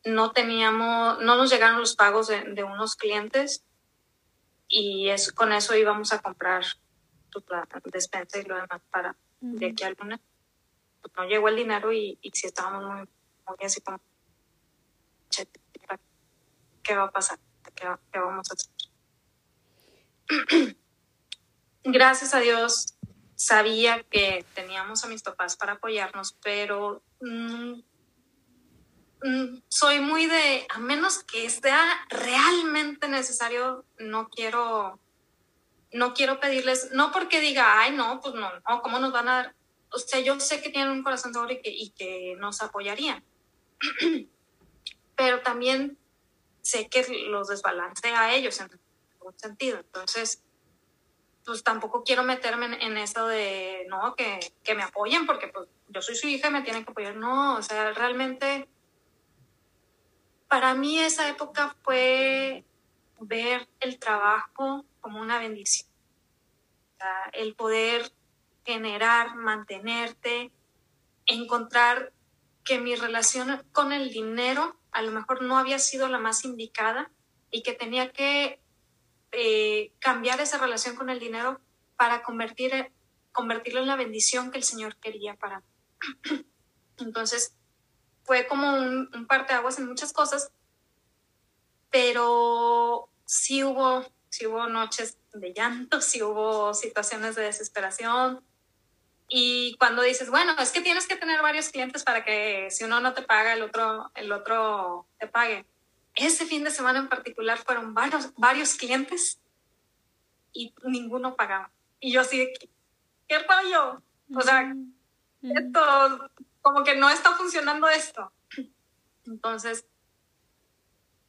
[0.05, 3.64] no teníamos, no nos llegaron los pagos de unos clientes
[4.71, 6.65] y es, con eso íbamos a comprar
[7.31, 7.43] tu
[7.93, 10.21] despensa y lo demás para, de aquí al lunes,
[11.03, 13.09] pues, no llegó el dinero y, y si estábamos muy,
[13.47, 14.01] muy así como,
[16.83, 17.39] ¿qué va a pasar?
[17.75, 18.71] ¿Qué, qué vamos a hacer?
[21.85, 22.95] Gracias a Dios
[23.35, 27.83] sabía que teníamos a mis papás para apoyarnos, pero mm, mm,
[29.69, 34.99] soy muy de, a menos que sea realmente necesario, no quiero
[35.93, 39.35] no quiero pedirles, no porque diga, ay, no, pues no, no, ¿cómo nos van a
[39.35, 39.55] dar?
[39.93, 42.63] O sea, yo sé que tienen un corazón de oro y que, y que nos
[42.63, 43.25] apoyarían.
[45.17, 45.99] Pero también
[46.63, 48.71] sé que los desbalancea a ellos en
[49.15, 49.79] algún sentido.
[49.79, 50.43] Entonces,
[51.45, 55.69] pues tampoco quiero meterme en, en eso de, no, que, que, me apoyen porque pues
[55.89, 57.17] yo soy su hija y me tienen que apoyar.
[57.17, 58.69] No, o sea, realmente
[60.51, 62.65] para mí esa época fue
[63.21, 65.89] ver el trabajo como una bendición.
[67.33, 68.13] el poder
[68.65, 70.51] generar, mantenerte,
[71.25, 72.13] encontrar
[72.65, 77.13] que mi relación con el dinero a lo mejor no había sido la más indicada
[77.53, 78.61] y que tenía que
[79.31, 81.61] eh, cambiar esa relación con el dinero
[81.97, 82.93] para convertir,
[83.31, 86.45] convertirlo en la bendición que el Señor quería para mí.
[86.99, 87.57] Entonces,
[88.31, 90.53] fue como un, un parteaguas en muchas cosas,
[91.90, 98.40] pero sí hubo si hubo noches de llanto, si hubo situaciones de desesperación.
[99.27, 103.01] Y cuando dices, bueno, es que tienes que tener varios clientes para que si uno
[103.01, 105.66] no te paga, el otro, el otro te pague.
[106.14, 109.40] Ese fin de semana en particular fueron varios, varios clientes
[110.53, 111.73] y ninguno pagaba.
[111.99, 112.49] Y yo así
[113.27, 114.01] ¿qué rollo?
[114.37, 114.73] O sea,
[115.43, 116.31] esto,
[116.62, 118.33] como que no está funcionando esto.
[119.27, 119.87] Entonces,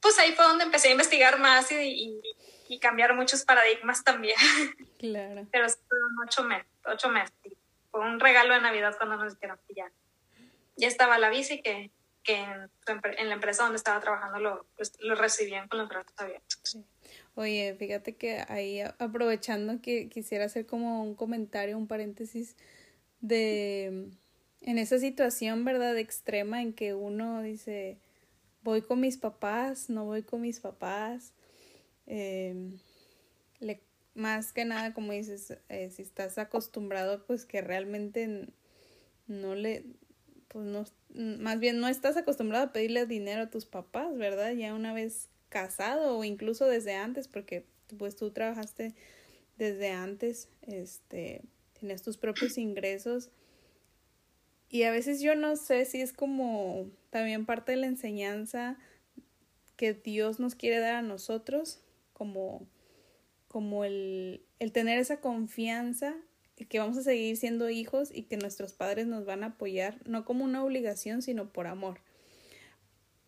[0.02, 2.22] pues ahí fue donde empecé a investigar más y,
[2.72, 4.38] y cambiar muchos paradigmas también.
[4.98, 5.48] Claro.
[5.52, 7.34] Pero fueron ocho meses, ocho meses.
[7.89, 9.91] Fue un regalo de Navidad cuando nos dijeron que ya,
[10.76, 11.89] ya estaba la bici que,
[12.22, 16.78] que en, la empresa donde estaba trabajando lo, pues, lo recibían con los brazos abiertos.
[17.34, 22.56] Oye, fíjate que ahí aprovechando que quisiera hacer como un comentario, un paréntesis
[23.22, 24.12] de
[24.62, 25.97] en esa situación, ¿verdad?
[25.97, 27.97] Extrema en que uno dice,
[28.63, 31.34] voy con mis papás, no voy con mis papás,
[32.13, 32.78] Em,
[33.60, 33.82] le,
[34.15, 38.47] más que nada, como dices, eh, si estás acostumbrado, pues que realmente
[39.28, 39.86] no le,
[40.50, 40.84] pues no,
[41.39, 44.52] más bien no estás acostumbrado a pedirle dinero a tus papás, ¿verdad?
[44.52, 47.65] Ya una vez casado o incluso desde antes, porque
[47.97, 48.93] pues tú trabajaste
[49.58, 51.43] desde antes, este,
[51.80, 53.30] tienes tus propios ingresos.
[54.72, 58.78] Y a veces yo no sé si es como también parte de la enseñanza
[59.76, 61.82] que Dios nos quiere dar a nosotros,
[62.14, 62.66] como,
[63.50, 66.16] como el, el tener esa confianza
[66.70, 70.24] que vamos a seguir siendo hijos y que nuestros padres nos van a apoyar, no
[70.24, 72.00] como una obligación, sino por amor.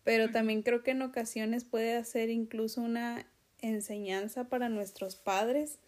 [0.02, 3.26] Pero también creo que en ocasiones puede hacer incluso una
[3.60, 5.78] enseñanza para nuestros padres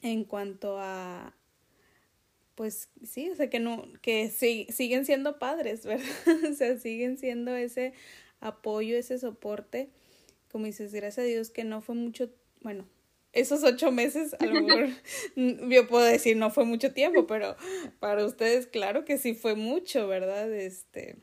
[0.00, 1.34] en cuanto a
[2.54, 6.06] pues sí, o sea que no, que siguen siendo padres, ¿verdad?
[6.50, 7.94] o sea, siguen siendo ese
[8.40, 9.90] apoyo, ese soporte.
[10.50, 12.86] Como dices, gracias a Dios que no fue mucho, bueno,
[13.32, 14.88] esos ocho meses, a lo mejor
[15.36, 17.56] yo puedo decir no fue mucho tiempo, pero
[17.98, 20.52] para ustedes claro que sí fue mucho, ¿verdad?
[20.52, 21.16] Este.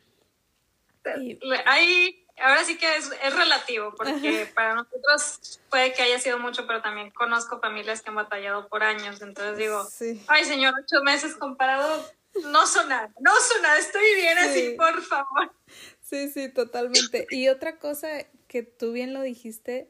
[1.65, 6.65] Hay, ahora sí que es, es relativo, porque para nosotros puede que haya sido mucho,
[6.67, 9.87] pero también conozco familias que han batallado por años, entonces digo,
[10.27, 12.05] ay señor, ocho meses comparado,
[12.45, 15.53] no son nada, no son nada, estoy bien así, por favor.
[16.01, 17.27] Sí, sí, totalmente.
[17.29, 18.09] Y otra cosa
[18.47, 19.89] que tú bien lo dijiste,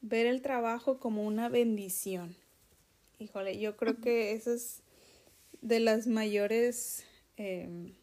[0.00, 2.36] ver el trabajo como una bendición.
[3.18, 4.82] Híjole, yo creo que eso es
[5.60, 7.04] de las mayores
[7.36, 7.94] em,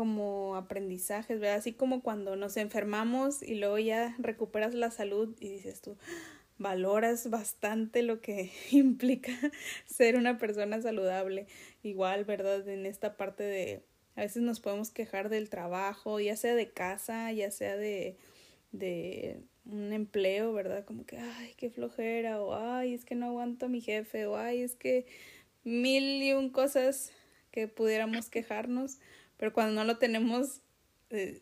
[0.00, 1.58] como aprendizajes, ¿verdad?
[1.58, 5.98] Así como cuando nos enfermamos y luego ya recuperas la salud y dices tú,
[6.56, 9.30] valoras bastante lo que implica
[9.84, 11.48] ser una persona saludable.
[11.82, 12.66] Igual, ¿verdad?
[12.66, 13.82] En esta parte de,
[14.16, 18.16] a veces nos podemos quejar del trabajo, ya sea de casa, ya sea de,
[18.72, 20.86] de un empleo, ¿verdad?
[20.86, 24.38] Como que, ay, qué flojera, o ay, es que no aguanto a mi jefe, o
[24.38, 25.04] ay, es que
[25.62, 27.12] mil y un cosas
[27.50, 28.98] que pudiéramos quejarnos,
[29.40, 30.60] pero cuando no lo tenemos,
[31.08, 31.40] eh,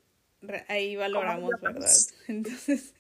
[0.69, 1.91] ahí valoramos, ¿verdad?
[2.29, 2.95] Entonces,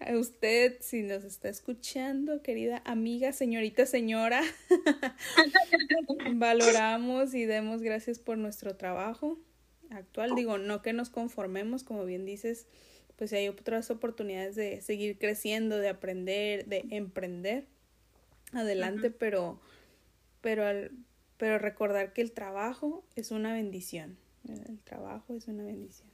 [0.00, 4.42] a usted, si nos está escuchando, querida amiga, señorita, señora,
[6.34, 9.38] valoramos y demos gracias por nuestro trabajo
[9.90, 10.34] actual.
[10.34, 12.66] Digo, no que nos conformemos, como bien dices,
[13.14, 17.68] pues hay otras oportunidades de seguir creciendo, de aprender, de emprender
[18.52, 19.60] adelante, pero,
[20.40, 20.90] pero, al,
[21.38, 24.18] pero recordar que el trabajo es una bendición.
[24.46, 26.08] El trabajo es una bendición.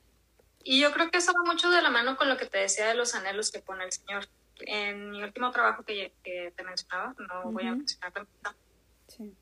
[0.62, 2.87] Y yo creo que eso va mucho de la mano con lo que te decía
[2.87, 4.28] de los anhelos que pone el Señor.
[4.60, 8.12] En mi último trabajo que, te mencionaba, no voy a mencionar
[9.08, 9.34] sí.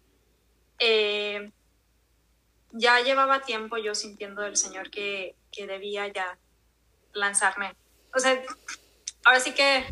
[0.79, 1.53] eh,
[2.73, 6.39] ya llevaba tiempo yo sintiendo del Señor que, que debía ya
[7.13, 7.77] lanzarme.
[8.15, 8.43] O sea,
[9.25, 9.85] ahora sí que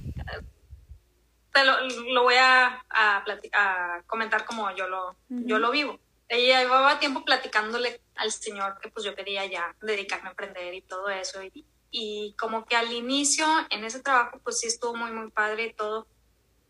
[1.53, 1.81] te lo,
[2.13, 5.99] lo voy a, a, a, comentar como yo lo, yo lo vivo.
[6.29, 10.83] Ella llevaba tiempo platicándole al Señor que pues yo quería ya dedicarme a aprender y
[10.83, 11.43] todo eso.
[11.43, 15.67] Y, y como que al inicio en ese trabajo pues sí estuvo muy, muy padre
[15.67, 16.07] y todo.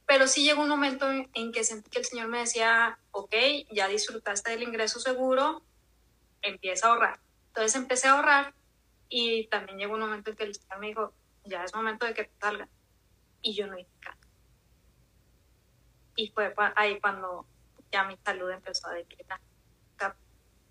[0.07, 3.35] Pero sí llegó un momento en que sentí que el Señor me decía, ok,
[3.71, 5.63] ya disfrutaste del ingreso seguro,
[6.43, 7.21] empieza a ahorrar.
[7.49, 8.55] Entonces empecé a ahorrar
[9.09, 11.13] y también llegó un momento en que el Señor me dijo,
[11.45, 12.69] ya es momento de que te salgas.
[13.43, 14.30] Y yo no hice caso.
[16.21, 17.47] Y fue ahí cuando
[17.91, 19.41] ya mi salud empezó a declinar.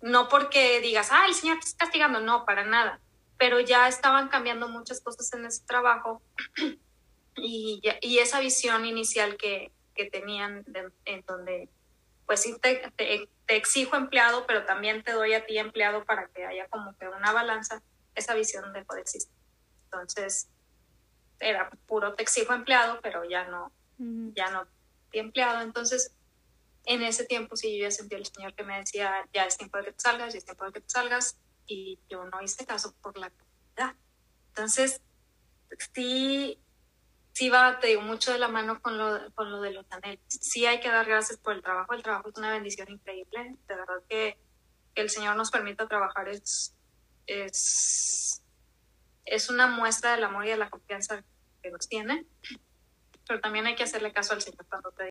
[0.00, 3.00] no porque digas, ah, el Señor te está castigando, no, para nada.
[3.36, 6.22] Pero ya estaban cambiando muchas cosas en ese trabajo
[7.36, 10.64] y, y esa visión inicial que, que tenían
[11.04, 11.68] en donde,
[12.26, 16.28] pues sí, te, te, te exijo empleado, pero también te doy a ti empleado para
[16.28, 17.82] que haya como que una balanza
[18.14, 19.34] esa visión dejó de existir.
[19.86, 20.48] Entonces,
[21.40, 24.68] era puro te exijo empleado, pero ya no, ya no
[25.18, 25.60] empleado.
[25.60, 26.12] Entonces,
[26.84, 29.78] en ese tiempo sí yo ya sentí el Señor que me decía, ya es tiempo
[29.78, 32.66] de que te salgas, ya es tiempo de que te salgas, y yo no hice
[32.66, 33.96] caso por la calidad.
[34.48, 35.00] Entonces,
[35.92, 36.58] sí,
[37.32, 40.24] sí va, te digo, mucho de la mano con lo, con lo de los anhelos.
[40.28, 43.74] Sí hay que dar gracias por el trabajo, el trabajo es una bendición increíble, de
[43.74, 44.38] verdad que,
[44.94, 46.74] que el Señor nos permita trabajar es
[47.30, 48.42] es,
[49.24, 51.22] es una muestra del amor y de la confianza
[51.62, 52.26] que nos tiene,
[53.26, 55.09] pero también hay que hacerle caso al Señor cuando te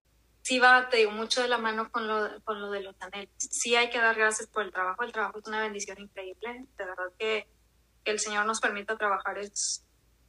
[0.50, 3.30] Sí va, te digo, mucho de la mano con lo, con lo de los anhelos.
[3.38, 6.86] Sí hay que dar gracias por el trabajo, el trabajo es una bendición increíble, de
[6.86, 7.48] verdad que,
[8.04, 9.86] que el Señor nos permita trabajar es,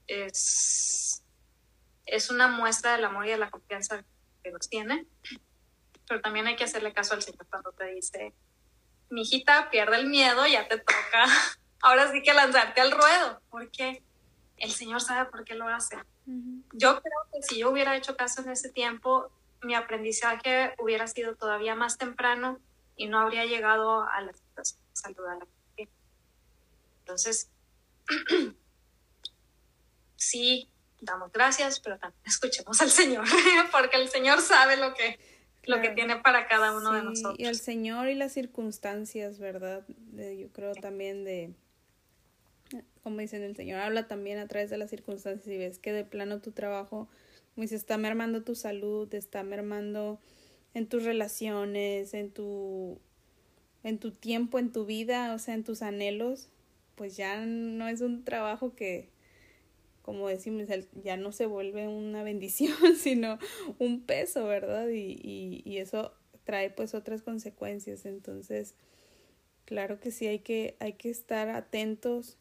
[0.08, 1.24] es,
[2.04, 4.04] es una muestra del amor y de la confianza
[4.44, 5.06] que nos tiene,
[6.06, 8.34] pero también hay que hacerle caso al Señor cuando te dice,
[9.08, 11.24] mi hijita, pierde el miedo, ya te toca
[11.80, 14.02] ahora sí que lanzarte al ruedo, porque
[14.58, 15.96] el Señor sabe por qué lo hace.
[16.74, 19.32] Yo creo que si yo hubiera hecho caso en ese tiempo,
[19.62, 22.58] mi aprendizaje hubiera sido todavía más temprano
[22.96, 24.32] y no habría llegado a la
[24.92, 25.46] saludar a la.
[27.00, 27.50] Entonces,
[30.16, 30.68] sí,
[31.00, 33.24] damos gracias, pero también escuchemos al Señor,
[33.72, 35.18] porque el Señor sabe lo que,
[35.64, 37.38] lo que tiene para cada uno de nosotros.
[37.38, 39.84] Y el Señor y las circunstancias, ¿verdad?
[39.88, 41.54] yo creo también de,
[43.02, 46.04] como dicen, el Señor habla también a través de las circunstancias y ves que de
[46.04, 47.08] plano tu trabajo,
[47.55, 50.20] como dice, está mermando tu salud, está mermando
[50.74, 53.01] en tus relaciones, en tu,
[53.82, 56.48] en tu tiempo, en tu vida, o sea, en tus anhelos,
[56.94, 59.09] pues ya no es un trabajo que,
[60.03, 60.66] como decimos,
[61.03, 63.38] ya no se vuelve una bendición, sino
[63.78, 64.88] un peso, ¿verdad?
[64.88, 66.12] Y, y, y eso
[66.44, 68.07] trae pues otras consecuencias.
[68.07, 68.74] Entonces,
[69.64, 72.38] claro que sí hay que, hay que estar atentos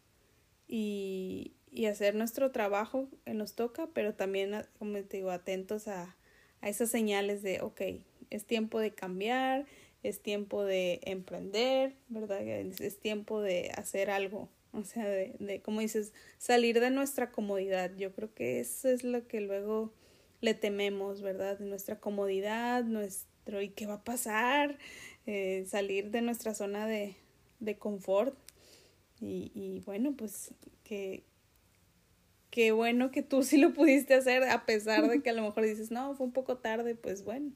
[0.68, 6.16] y, y hacer nuestro trabajo que nos toca, pero también, como te digo, atentos a,
[6.62, 7.82] a esas señales de, ok,
[8.30, 9.66] es tiempo de cambiar,
[10.04, 12.42] es tiempo de emprender, ¿verdad?
[12.42, 17.96] Es, tiempo de hacer algo, o sea, de, de, como dices, salir de nuestra comodidad.
[17.98, 19.94] Yo creo que eso es lo que luego
[20.42, 21.60] le tememos, ¿verdad?
[21.60, 24.78] Nuestra comodidad, nuestro, ¿y qué va a pasar?
[25.26, 27.16] Eh, salir de nuestra zona de,
[27.60, 28.38] de confort.
[29.20, 30.54] Y, y bueno, pues
[30.84, 31.24] que,
[32.50, 35.64] qué bueno que tú sí lo pudiste hacer, a pesar de que a lo mejor
[35.64, 37.52] dices, no, fue un poco tarde, pues bueno,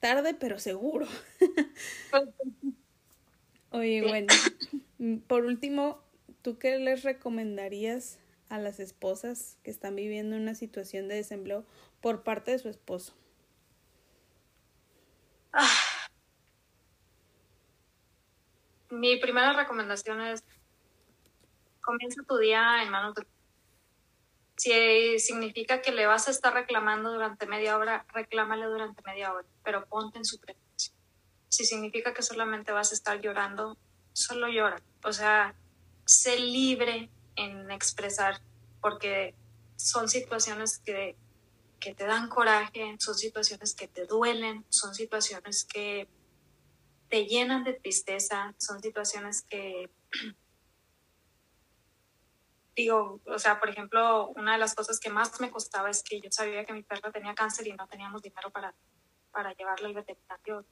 [0.00, 1.06] tarde pero seguro.
[3.70, 4.32] Oye, bueno,
[4.98, 6.00] mm, por último,
[6.42, 8.18] ¿tú qué les recomendarías
[8.48, 11.64] a las esposas que están viviendo una situación de desempleo
[12.00, 13.14] por parte de su esposo?
[15.52, 15.68] Ah.
[18.90, 20.44] Mi primera recomendación es
[21.80, 23.26] comienza tu día en manos de
[24.56, 29.46] si significa que le vas a estar reclamando durante media hora, reclámale durante media hora,
[29.64, 30.92] pero ponte en su presencia.
[31.48, 33.76] Si significa que solamente vas a estar llorando,
[34.12, 34.80] solo llora.
[35.04, 35.54] O sea,
[36.04, 38.40] sé libre en expresar,
[38.80, 39.34] porque
[39.76, 41.16] son situaciones que,
[41.80, 46.08] que te dan coraje, son situaciones que te duelen, son situaciones que
[47.08, 49.90] te llenan de tristeza, son situaciones que
[52.74, 56.20] digo, o sea, por ejemplo, una de las cosas que más me costaba es que
[56.20, 58.74] yo sabía que mi perra tenía cáncer y no teníamos dinero para,
[59.30, 60.64] para llevarla al veterinario.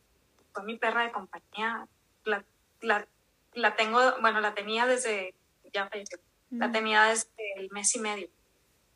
[0.53, 1.87] Fue mi perra de compañía.
[2.25, 2.45] La,
[2.81, 3.07] la,
[3.55, 5.35] la tengo, bueno, la tenía desde,
[5.73, 6.19] ya falleció,
[6.51, 8.29] la tenía desde el mes y medio.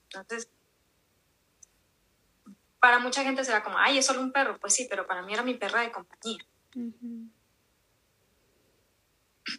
[0.05, 0.49] Entonces,
[2.81, 4.59] para mucha gente será como, ay, es solo un perro.
[4.59, 6.45] Pues sí, pero para mí era mi perra de compañía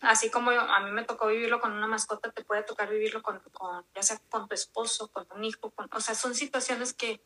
[0.02, 3.40] así como a mí me tocó vivirlo con una mascota, te puede tocar vivirlo con,
[3.52, 7.22] con ya sea con tu esposo, con un hijo, con, o sea, son situaciones que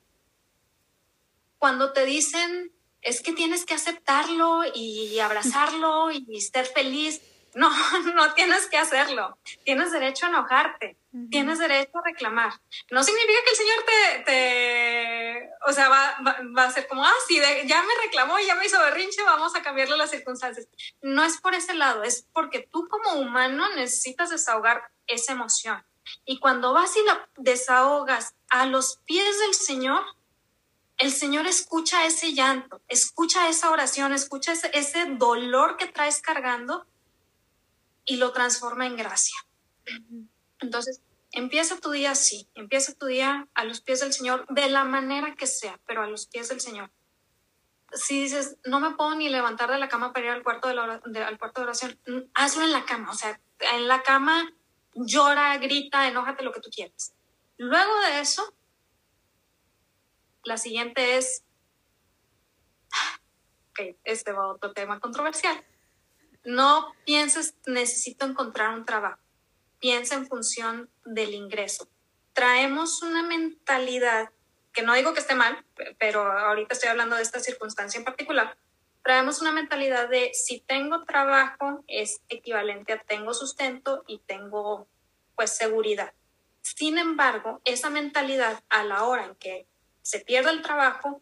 [1.58, 7.22] cuando te dicen es que tienes que aceptarlo y abrazarlo y ser feliz,
[7.54, 7.70] no,
[8.16, 9.38] no tienes que hacerlo.
[9.64, 10.98] Tienes derecho a enojarte,
[11.30, 12.54] tienes derecho a reclamar.
[12.90, 16.18] No significa que el Señor te, te o sea, va,
[16.58, 19.62] va, a ser como, ah, sí, ya me reclamó, ya me hizo berrinche, vamos a
[19.62, 20.68] cambiarle las circunstancias.
[21.02, 25.84] No es por ese lado, es porque tú como humano necesitas desahogar esa emoción.
[26.26, 30.04] Y cuando vas y la desahogas a los pies del Señor,
[30.98, 36.86] el Señor escucha ese llanto, escucha esa oración, escucha ese, ese dolor que traes cargando
[38.12, 39.38] y lo transforma en gracia.
[40.60, 41.02] Entonces,
[41.32, 45.34] empieza tu día así, empieza tu día a los pies del Señor, de la manera
[45.36, 46.92] que sea, pero a los pies del Señor.
[47.94, 51.24] Si dices, no me puedo ni levantar de la cama para ir al cuarto de,
[51.24, 53.40] al cuarto de oración, mm, hazlo en la cama, o sea,
[53.76, 54.54] en la cama
[54.94, 57.14] llora, grita, enójate lo que tú quieras.
[57.56, 58.44] Luego de eso,
[60.44, 61.46] la siguiente es,
[63.70, 65.64] ok, este va a otro tema controversial.
[66.44, 69.20] No pienses, necesito encontrar un trabajo.
[69.80, 71.88] Piensa en función del ingreso.
[72.34, 74.30] Traemos una mentalidad,
[74.74, 75.64] que no digo que esté mal,
[76.00, 78.58] pero ahorita estoy hablando de esta circunstancia en particular.
[79.04, 84.88] Traemos una mentalidad de si tengo trabajo es equivalente a tengo sustento y tengo
[85.36, 86.14] pues seguridad.
[86.62, 89.68] Sin embargo, esa mentalidad a la hora en que
[90.04, 91.22] se pierde el trabajo,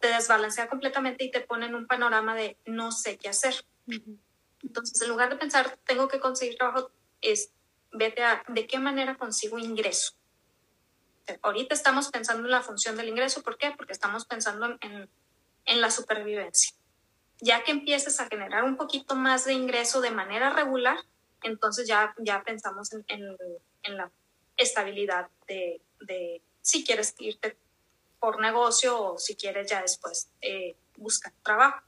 [0.00, 3.64] te desbalancea completamente y te pone en un panorama de no sé qué hacer.
[3.86, 7.52] Entonces, en lugar de pensar, tengo que conseguir trabajo, es
[7.92, 10.14] vete a de qué manera consigo ingreso.
[11.42, 13.72] Ahorita estamos pensando en la función del ingreso, ¿por qué?
[13.76, 15.08] Porque estamos pensando en,
[15.64, 16.74] en la supervivencia.
[17.40, 20.98] Ya que empieces a generar un poquito más de ingreso de manera regular,
[21.42, 24.10] entonces ya, ya pensamos en, en, la
[24.56, 27.56] estabilidad de, de, si quieres irte
[28.20, 31.82] por negocio o si quieres ya después eh, buscar trabajo.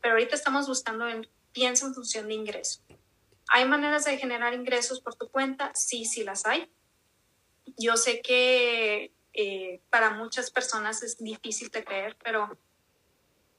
[0.00, 2.82] Pero ahorita estamos buscando en piensa en función de ingreso.
[3.48, 5.72] ¿Hay maneras de generar ingresos por tu cuenta?
[5.74, 6.70] Sí, sí las hay.
[7.76, 12.58] Yo sé que eh, para muchas personas es difícil de creer, pero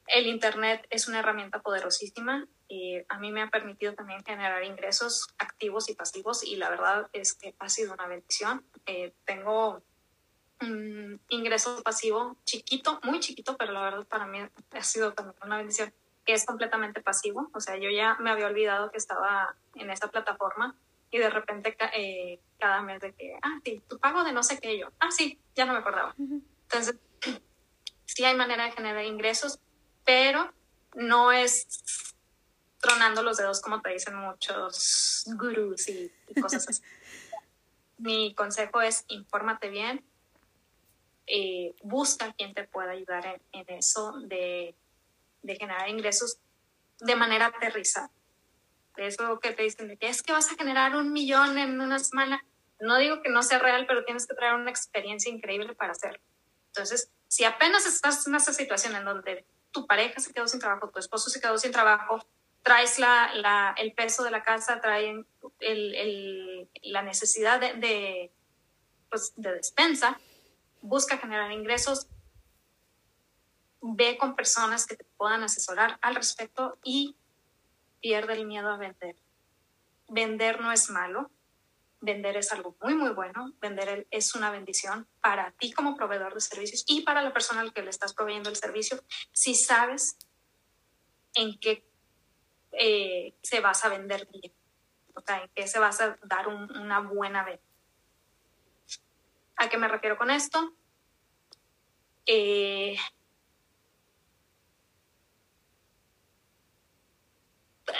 [0.06, 2.46] el Internet es una herramienta poderosísima.
[2.68, 7.10] y a mí me ha permitido también generar ingresos activos y pasivos y la verdad
[7.12, 8.66] es que ha sido una bendición.
[8.86, 9.82] Eh, tengo
[10.62, 14.38] un ingreso pasivo chiquito, muy chiquito, pero la verdad para mí
[14.70, 15.92] ha sido también una bendición
[16.24, 17.50] que es completamente pasivo.
[17.54, 20.76] O sea, yo ya me había olvidado que estaba en esta plataforma
[21.10, 24.58] y de repente eh, cada mes de que, ah, sí, tu pago de no sé
[24.58, 24.88] qué yo.
[24.98, 26.14] Ah, sí, ya no me acordaba.
[26.16, 26.96] Entonces,
[28.06, 29.60] sí hay manera de generar ingresos,
[30.04, 30.52] pero
[30.94, 32.14] no es
[32.80, 36.82] tronando los dedos como te dicen muchos gurús y, cosas así.
[37.98, 40.04] Mi consejo es infórmate bien,
[41.26, 44.74] eh, busca quien te pueda ayudar en, en eso de
[45.42, 46.38] de generar ingresos
[47.00, 48.10] de manera aterrizada.
[48.96, 51.98] Eso que te dicen de que es que vas a generar un millón en una
[51.98, 52.44] semana.
[52.80, 56.20] No digo que no sea real, pero tienes que traer una experiencia increíble para hacerlo.
[56.68, 60.90] Entonces, si apenas estás en esa situación en donde tu pareja se quedó sin trabajo,
[60.90, 62.26] tu esposo se quedó sin trabajo,
[62.62, 65.26] traes la, el peso de la casa, traen
[66.82, 68.30] la necesidad de,
[69.10, 70.20] pues, de despensa,
[70.80, 72.06] busca generar ingresos,
[73.82, 77.16] ve con personas que te puedan asesorar al respecto y
[78.00, 79.16] pierde el miedo a vender.
[80.08, 81.30] Vender no es malo,
[82.00, 86.40] vender es algo muy, muy bueno, vender es una bendición para ti como proveedor de
[86.40, 89.02] servicios y para la persona al que le estás proveyendo el servicio,
[89.32, 90.16] si sabes
[91.34, 91.84] en qué
[92.72, 94.52] eh, se vas a vender bien,
[95.14, 97.62] o sea, en qué se vas a dar una buena venta.
[99.56, 100.74] ¿A qué me refiero con esto?
[102.26, 102.96] Eh,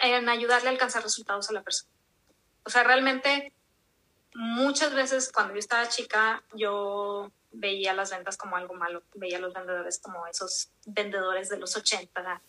[0.03, 1.91] en ayudarle a alcanzar resultados a la persona.
[2.64, 3.53] O sea, realmente
[4.35, 9.41] muchas veces cuando yo estaba chica, yo veía las ventas como algo malo, veía a
[9.41, 12.43] los vendedores como esos vendedores de los 80,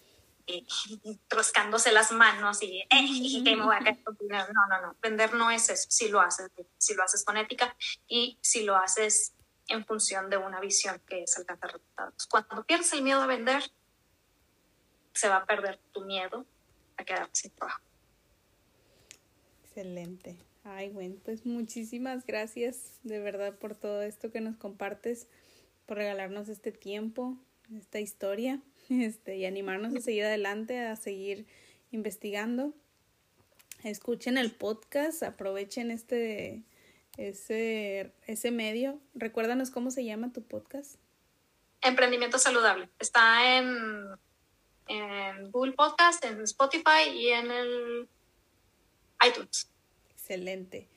[0.46, 0.66] y,
[1.28, 5.88] troscándose las manos y, eh, me voy a No, no, no, vender no es eso,
[5.90, 7.76] si lo haces, si lo haces con ética
[8.08, 9.34] y si lo haces
[9.68, 12.28] en función de una visión que es alcanzar resultados.
[12.28, 13.64] Cuando pierdes el miedo a vender,
[15.14, 16.46] se va a perder tu miedo
[16.98, 17.82] a quedar sin trabajo.
[19.64, 20.36] Excelente.
[20.64, 25.28] Ay, bueno, pues muchísimas gracias de verdad por todo esto que nos compartes,
[25.86, 27.38] por regalarnos este tiempo,
[27.76, 31.46] esta historia, este, y animarnos a seguir adelante, a seguir
[31.91, 32.74] investigando.
[33.84, 36.64] Escuchen el podcast, aprovechen este
[37.18, 39.00] ese, ese medio.
[39.14, 40.96] Recuérdanos cómo se llama tu podcast.
[41.82, 42.89] Emprendimiento saludable.
[43.00, 44.08] Está en
[44.88, 48.08] en Google Podcast, en Spotify y en el
[49.28, 49.70] iTunes.
[50.12, 50.88] Excelente.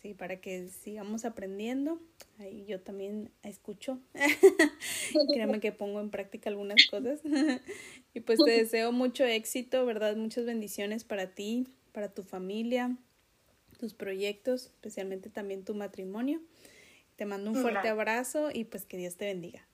[0.00, 2.00] Sí, para que sigamos aprendiendo.
[2.40, 4.00] Ahí yo también escucho.
[5.32, 7.20] Créame que pongo en práctica algunas cosas.
[8.14, 10.16] y pues te deseo mucho éxito, ¿verdad?
[10.16, 12.96] Muchas bendiciones para ti, para tu familia,
[13.78, 16.40] tus proyectos, especialmente también tu matrimonio.
[17.14, 19.64] Te mando un fuerte abrazo y pues que Dios te bendiga.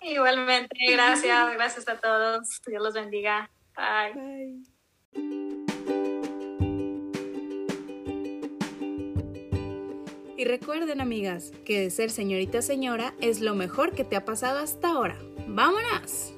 [0.00, 2.60] Igualmente, gracias, gracias a todos.
[2.66, 3.50] Dios los bendiga.
[3.76, 4.62] Bye.
[10.38, 14.58] Y recuerden, amigas, que de ser señorita señora es lo mejor que te ha pasado
[14.58, 15.18] hasta ahora.
[15.46, 16.35] ¡Vámonos!